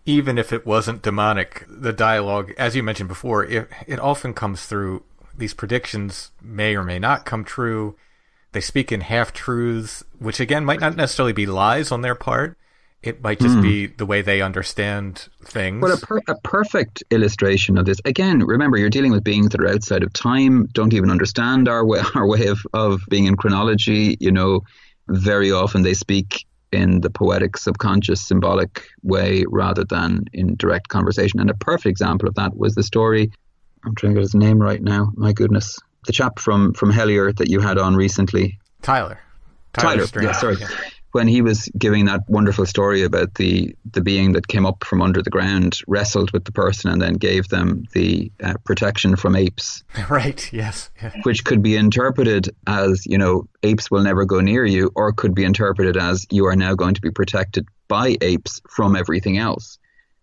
[0.05, 4.65] Even if it wasn't demonic, the dialogue, as you mentioned before, it, it often comes
[4.65, 5.03] through.
[5.35, 7.95] These predictions may or may not come true.
[8.51, 12.57] They speak in half truths, which again might not necessarily be lies on their part.
[13.03, 13.61] It might just mm.
[13.61, 15.81] be the way they understand things.
[15.81, 17.97] Well, a, per- a perfect illustration of this.
[18.05, 21.85] Again, remember, you're dealing with beings that are outside of time, don't even understand our
[21.85, 24.15] way, our way of, of being in chronology.
[24.21, 24.61] You know,
[25.09, 31.39] very often they speak in the poetic, subconscious, symbolic way rather than in direct conversation.
[31.39, 33.31] And a perfect example of that was the story.
[33.85, 35.11] I'm trying to get his name right now.
[35.15, 38.59] My goodness, the chap from from Hellier that you had on recently.
[38.81, 39.19] Tyler.
[39.73, 40.05] Tyler.
[40.07, 40.57] Tyler yeah, sorry.
[40.59, 40.67] Yeah
[41.13, 45.01] when he was giving that wonderful story about the the being that came up from
[45.01, 49.35] under the ground, wrestled with the person, and then gave them the uh, protection from
[49.35, 49.83] apes.
[50.09, 50.51] Right.
[50.51, 50.89] Yes.
[51.01, 51.11] Yeah.
[51.23, 55.33] Which could be interpreted as you know apes will never go near you, or could
[55.33, 59.77] be interpreted as you are now going to be protected by apes from everything else.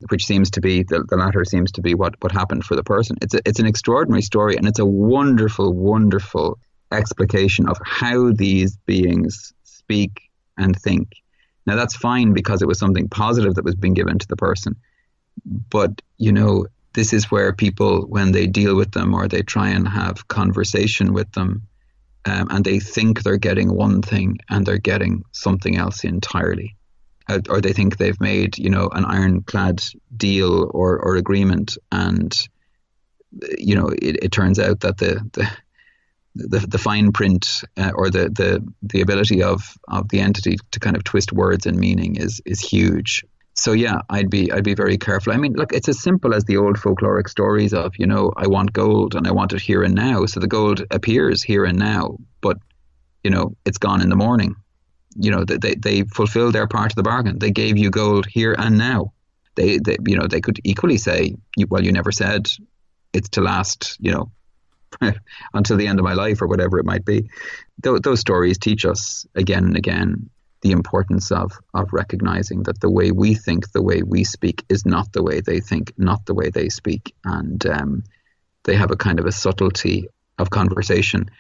[0.08, 2.82] Which seems to be the, the latter seems to be what, what happened for the
[2.82, 3.16] person.
[3.22, 6.58] It's a, it's an extraordinary story, and it's a wonderful, wonderful
[6.90, 11.12] explication of how these beings speak and think.
[11.66, 14.76] Now that's fine because it was something positive that was being given to the person.
[15.44, 19.68] But, you know, this is where people, when they deal with them or they try
[19.68, 21.62] and have conversation with them,
[22.24, 26.76] um, and they think they're getting one thing and they're getting something else entirely.
[27.28, 29.82] Uh, or they think they've made, you know, an ironclad
[30.16, 32.48] deal or, or agreement, and
[33.56, 35.48] you know, it, it turns out that the, the
[36.34, 40.80] the, the fine print uh, or the, the the ability of of the entity to
[40.80, 43.24] kind of twist words and meaning is is huge.
[43.54, 45.32] So yeah, I'd be I'd be very careful.
[45.32, 48.46] I mean, look, it's as simple as the old folkloric stories of you know I
[48.46, 50.26] want gold and I want it here and now.
[50.26, 52.58] So the gold appears here and now, but
[53.24, 54.54] you know it's gone in the morning.
[55.16, 57.38] You know they they fulfilled their part of the bargain.
[57.38, 59.12] They gave you gold here and now.
[59.56, 61.34] They, they you know they could equally say
[61.68, 62.48] well you never said
[63.12, 64.30] it's to last you know
[65.54, 67.30] until the end of my life or whatever it might be.
[67.82, 70.30] Th- those stories teach us again and again
[70.62, 74.84] the importance of of recognizing that the way we think, the way we speak, is
[74.84, 78.04] not the way they think, not the way they speak, and um,
[78.64, 80.06] they have a kind of a subtlety
[80.38, 81.30] of conversation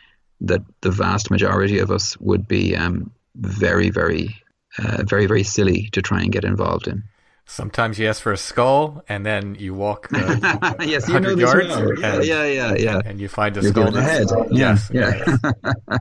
[0.40, 4.42] that the vast majority of us would be um, very, very,
[4.78, 7.02] uh, very, very silly to try and get involved in.
[7.50, 11.68] Sometimes you ask for a skull, and then you walk uh, yes, you know yards.
[11.68, 11.90] Well.
[12.00, 13.00] And, yeah, yeah, yeah.
[13.04, 13.96] And you find a You're skull.
[13.96, 14.28] Ahead.
[14.52, 15.36] Yes, yeah.
[15.42, 15.98] yeah.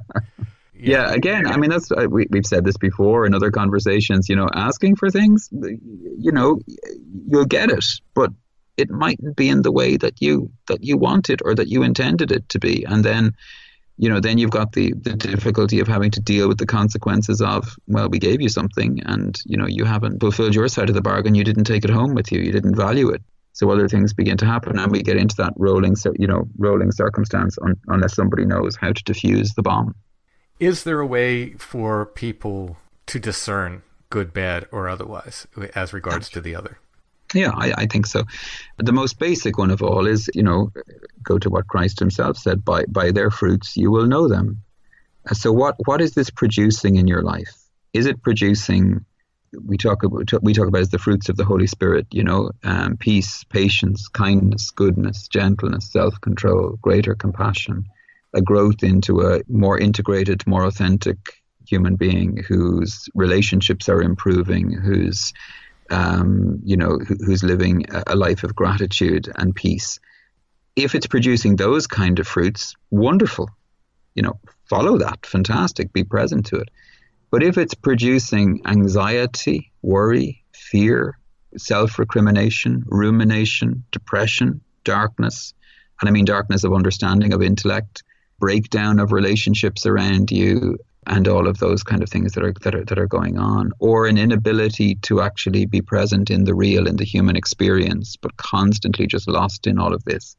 [0.76, 1.12] yeah.
[1.12, 4.30] again, I mean, that's uh, we, we've said this before in other conversations.
[4.30, 6.60] You know, asking for things, you know,
[7.28, 8.32] you'll get it, but
[8.78, 11.82] it mightn't be in the way that you that you want it or that you
[11.82, 13.34] intended it to be, and then
[14.00, 17.42] you know, then you've got the, the difficulty of having to deal with the consequences
[17.42, 20.96] of, well, we gave you something and, you know, you haven't fulfilled your side of
[20.96, 21.36] the bargain.
[21.36, 22.40] You didn't take it home with you.
[22.40, 23.22] You didn't value it.
[23.52, 26.48] So other things begin to happen and we get into that rolling, so you know,
[26.58, 29.94] rolling circumstance un- unless somebody knows how to defuse the bomb.
[30.62, 32.78] Is there a way for people
[33.08, 35.46] to discern good, bad, or otherwise
[35.76, 36.80] as regards to the other?
[37.34, 38.24] Yeah, I, I, think so.
[38.78, 40.72] The most basic one of all is, you know,
[41.22, 44.64] go to what Christ himself said, by, by their fruits you will know them.
[45.34, 47.56] So what, what is this producing in your life?
[47.94, 49.06] Is it producing,
[49.64, 52.52] we talk about, we talk about as the fruits of the Holy Spirit, you know,
[52.64, 57.86] um, peace, patience, kindness, goodness, gentleness, self-control, greater compassion,
[58.34, 61.18] a growth into a more integrated, more authentic
[61.68, 65.32] human being whose relationships are improving, whose
[65.90, 70.00] um, you know, who, who's living a life of gratitude and peace.
[70.76, 73.50] If it's producing those kind of fruits, wonderful.
[74.16, 74.40] You know,
[74.70, 76.70] follow that, fantastic, be present to it.
[77.32, 81.18] But if it's producing anxiety, worry, fear,
[81.58, 85.54] self recrimination, rumination, depression, darkness,
[86.00, 88.04] and I mean darkness of understanding, of intellect,
[88.40, 90.78] breakdown of relationships around you,
[91.10, 93.72] and all of those kind of things that are that are that are going on,
[93.80, 98.38] or an inability to actually be present in the real, in the human experience, but
[98.38, 100.38] constantly just lost in all of this,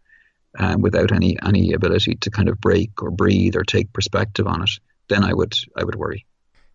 [0.59, 4.62] um, without any any ability to kind of break or breathe or take perspective on
[4.62, 4.70] it,
[5.09, 6.24] then I would I would worry.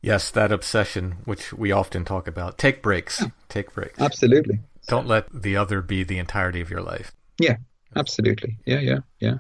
[0.02, 2.58] Yes, that obsession, which we often talk about.
[2.58, 3.24] Take breaks.
[3.50, 4.00] Take breaks.
[4.00, 4.60] Absolutely.
[4.88, 7.12] Don't let the other be the entirety of your life.
[7.40, 7.58] Yeah,
[7.96, 8.58] absolutely.
[8.66, 9.38] Yeah, yeah, yeah.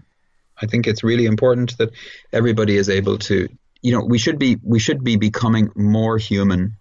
[0.60, 1.92] I think it's really important that
[2.32, 3.48] everybody is able to
[3.82, 6.78] you know we should be we should be becoming more human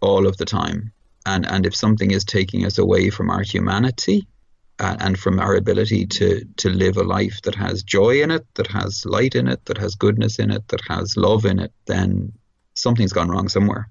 [0.00, 0.92] all of the time.
[1.26, 4.26] And, and if something is taking us away from our humanity
[4.78, 8.46] uh, and from our ability to, to live a life that has joy in it,
[8.54, 11.72] that has light in it, that has goodness in it, that has love in it,
[11.86, 12.32] then
[12.74, 13.88] something's gone wrong somewhere.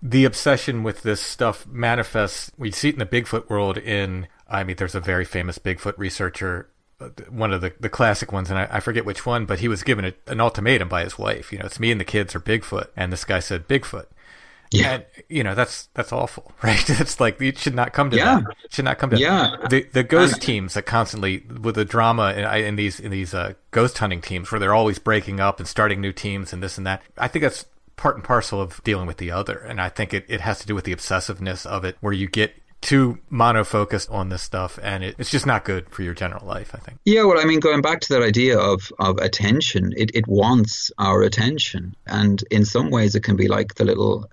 [0.00, 4.64] The obsession with this stuff manifests, we see it in the Bigfoot world in, I
[4.64, 6.70] mean, there's a very famous Bigfoot researcher
[7.28, 9.82] one of the, the classic ones, and I, I forget which one, but he was
[9.82, 11.52] given a, an ultimatum by his wife.
[11.52, 14.06] You know, it's me and the kids or Bigfoot, and this guy said Bigfoot.
[14.70, 14.94] Yeah.
[14.94, 16.88] And, you know, that's that's awful, right?
[16.90, 18.40] It's like it should not come to yeah.
[18.40, 18.56] that.
[18.64, 19.56] It should not come to yeah.
[19.70, 23.54] The the ghost teams that constantly with the drama in, in these in these uh,
[23.70, 26.86] ghost hunting teams where they're always breaking up and starting new teams and this and
[26.86, 27.02] that.
[27.16, 27.64] I think that's
[27.96, 29.58] part and parcel of dealing with the other.
[29.58, 32.28] And I think it, it has to do with the obsessiveness of it where you
[32.28, 36.14] get too mono focused on this stuff and it, it's just not good for your
[36.14, 36.98] general life i think.
[37.04, 40.90] Yeah well i mean going back to that idea of of attention it, it wants
[40.98, 41.96] our attention.
[42.06, 44.30] And in some ways it can be like the little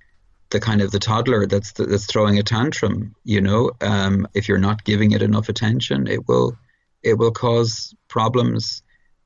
[0.51, 3.71] the kind of the toddler that's that's throwing a tantrum you know?
[3.81, 6.55] Um, if you're not giving it enough attention it will
[7.01, 8.83] it will cause problems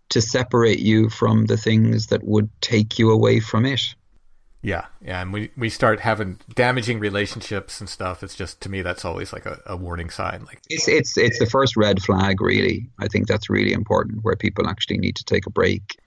[0.10, 3.82] to separate you from the things that would take you away from it
[4.62, 8.24] yeah, yeah, and we, we start having damaging relationships and stuff.
[8.24, 10.44] It's just to me that's always like a, a warning sign.
[10.46, 12.90] Like it's it's it's the first red flag, really.
[13.00, 15.98] I think that's really important, where people actually need to take a break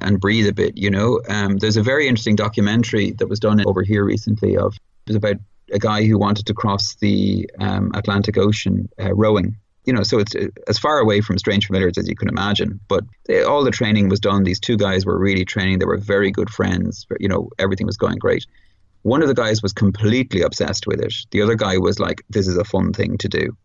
[0.00, 0.76] and breathe a bit.
[0.76, 4.56] You know, um, there's a very interesting documentary that was done over here recently.
[4.56, 5.36] Of it was about
[5.72, 10.18] a guy who wanted to cross the um, Atlantic Ocean uh, rowing, you know, so
[10.18, 12.80] it's uh, as far away from strange familiars as you can imagine.
[12.88, 14.44] But they, all the training was done.
[14.44, 15.78] These two guys were really training.
[15.78, 17.06] They were very good friends.
[17.18, 18.46] You know, everything was going great.
[19.02, 21.12] One of the guys was completely obsessed with it.
[21.32, 23.56] The other guy was like, "This is a fun thing to do."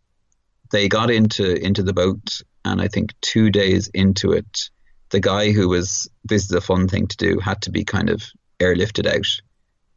[0.71, 4.69] They got into into the boat, and I think two days into it,
[5.11, 8.09] the guy who was, "This is a fun thing to do," had to be kind
[8.09, 8.23] of
[8.59, 9.27] airlifted out.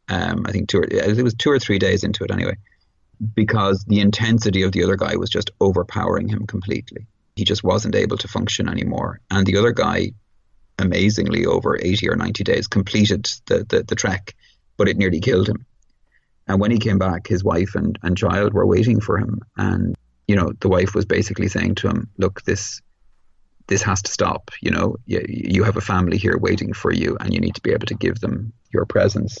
[0.07, 2.57] Um, I think two or, it was two or three days into it anyway
[3.35, 7.07] because the intensity of the other guy was just overpowering him completely.
[7.35, 9.19] He just wasn't able to function anymore.
[9.29, 10.13] And the other guy,
[10.79, 14.35] amazingly, over 80 or 90 days, completed the, the, the trek,
[14.77, 15.65] but it nearly killed him.
[16.47, 19.41] And when he came back, his wife and, and child were waiting for him.
[19.55, 19.95] And,
[20.27, 22.81] you know, the wife was basically saying to him, look, this
[23.67, 24.51] this has to stop.
[24.59, 27.61] You know, you, you have a family here waiting for you, and you need to
[27.61, 29.37] be able to give them your presence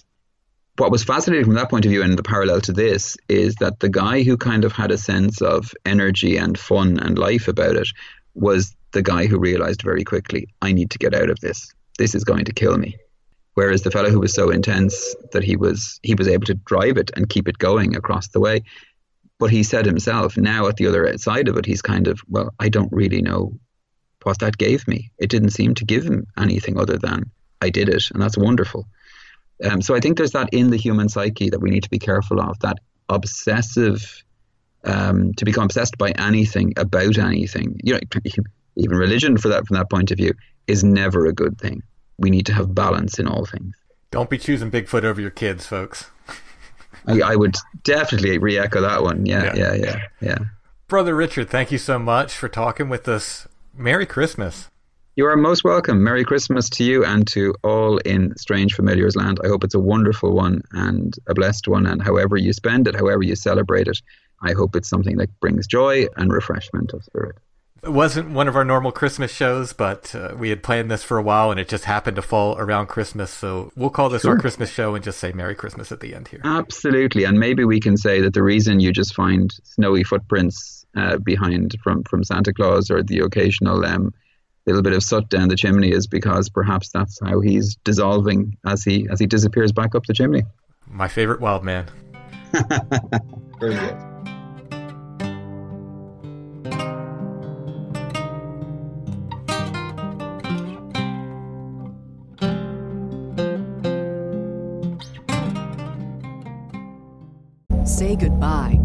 [0.77, 3.79] what was fascinating from that point of view and the parallel to this is that
[3.79, 7.75] the guy who kind of had a sense of energy and fun and life about
[7.75, 7.87] it
[8.33, 11.73] was the guy who realized very quickly, I need to get out of this.
[11.97, 12.97] This is going to kill me.
[13.53, 16.97] Whereas the fellow who was so intense that he was he was able to drive
[16.97, 18.63] it and keep it going across the way.
[19.39, 22.53] But he said himself, now at the other side of it, he's kind of, well,
[22.59, 23.59] I don't really know
[24.23, 25.11] what that gave me.
[25.17, 28.87] It didn't seem to give him anything other than I did it, and that's wonderful.
[29.63, 31.99] Um, so I think there's that in the human psyche that we need to be
[31.99, 32.77] careful of that
[33.09, 34.23] obsessive,
[34.83, 37.79] um, to become obsessed by anything about anything.
[37.83, 37.99] You know,
[38.75, 40.33] even religion, for that from that point of view,
[40.67, 41.83] is never a good thing.
[42.17, 43.75] We need to have balance in all things.
[44.11, 46.09] Don't be choosing Bigfoot over your kids, folks.
[47.07, 49.25] I, I, would definitely re-echo that one.
[49.25, 50.37] Yeah, yeah, yeah, yeah, yeah.
[50.87, 53.47] Brother Richard, thank you so much for talking with us.
[53.73, 54.69] Merry Christmas.
[55.17, 56.05] You are most welcome.
[56.05, 59.41] Merry Christmas to you and to all in Strange Familiars Land.
[59.43, 61.85] I hope it's a wonderful one and a blessed one.
[61.85, 64.01] And however you spend it, however you celebrate it,
[64.41, 67.35] I hope it's something that brings joy and refreshment of spirit.
[67.83, 71.17] It wasn't one of our normal Christmas shows, but uh, we had planned this for
[71.17, 73.31] a while and it just happened to fall around Christmas.
[73.31, 74.31] So we'll call this sure.
[74.31, 76.39] our Christmas show and just say Merry Christmas at the end here.
[76.45, 77.25] Absolutely.
[77.25, 81.75] And maybe we can say that the reason you just find snowy footprints uh, behind
[81.83, 84.13] from, from Santa Claus or the occasional um,
[84.65, 88.83] little bit of soot down the chimney is because perhaps that's how he's dissolving as
[88.83, 90.43] he as he disappears back up the chimney.
[90.87, 91.87] My favorite wild man.
[93.59, 94.10] Very good.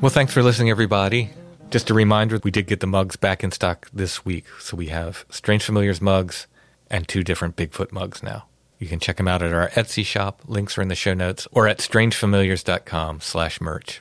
[0.00, 1.28] Well, thanks for listening, everybody.
[1.68, 4.46] Just a reminder, we did get the mugs back in stock this week.
[4.58, 6.46] So we have Strange Familiars mugs
[6.90, 8.46] and two different Bigfoot mugs now.
[8.78, 10.40] You can check them out at our Etsy shop.
[10.46, 14.00] Links are in the show notes or at strangefamiliars.com slash merch.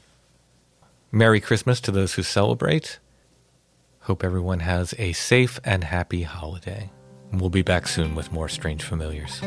[1.11, 2.99] Merry Christmas to those who celebrate.
[4.03, 6.91] Hope everyone has a safe and happy holiday.
[7.34, 9.41] We'll be back soon with more Strange Familiars.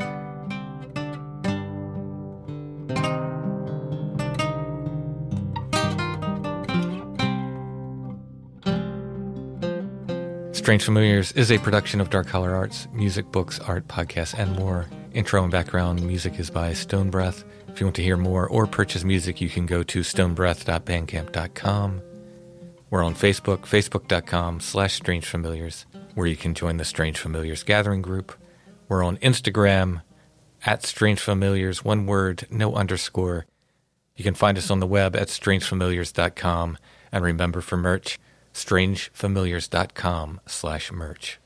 [10.63, 14.87] Strange Familiars is a production of Dark Color Arts, music, books, art, podcasts, and more.
[15.13, 17.43] Intro and background music is by Stone Breath.
[17.67, 22.03] If you want to hear more or purchase music, you can go to stonebreath.bandcamp.com.
[22.91, 25.85] We're on Facebook, facebook.com slash Strange Familiars,
[26.15, 28.33] where you can join the Strange Familiars gathering group.
[28.89, 30.03] We're on Instagram
[30.65, 33.47] at Strange Familiars, one word, no underscore.
[34.15, 36.79] You can find us on the web at strangefamiliars.com.
[37.11, 38.21] And remember for merch,
[38.53, 41.42] strangefamiliars.com slash merch.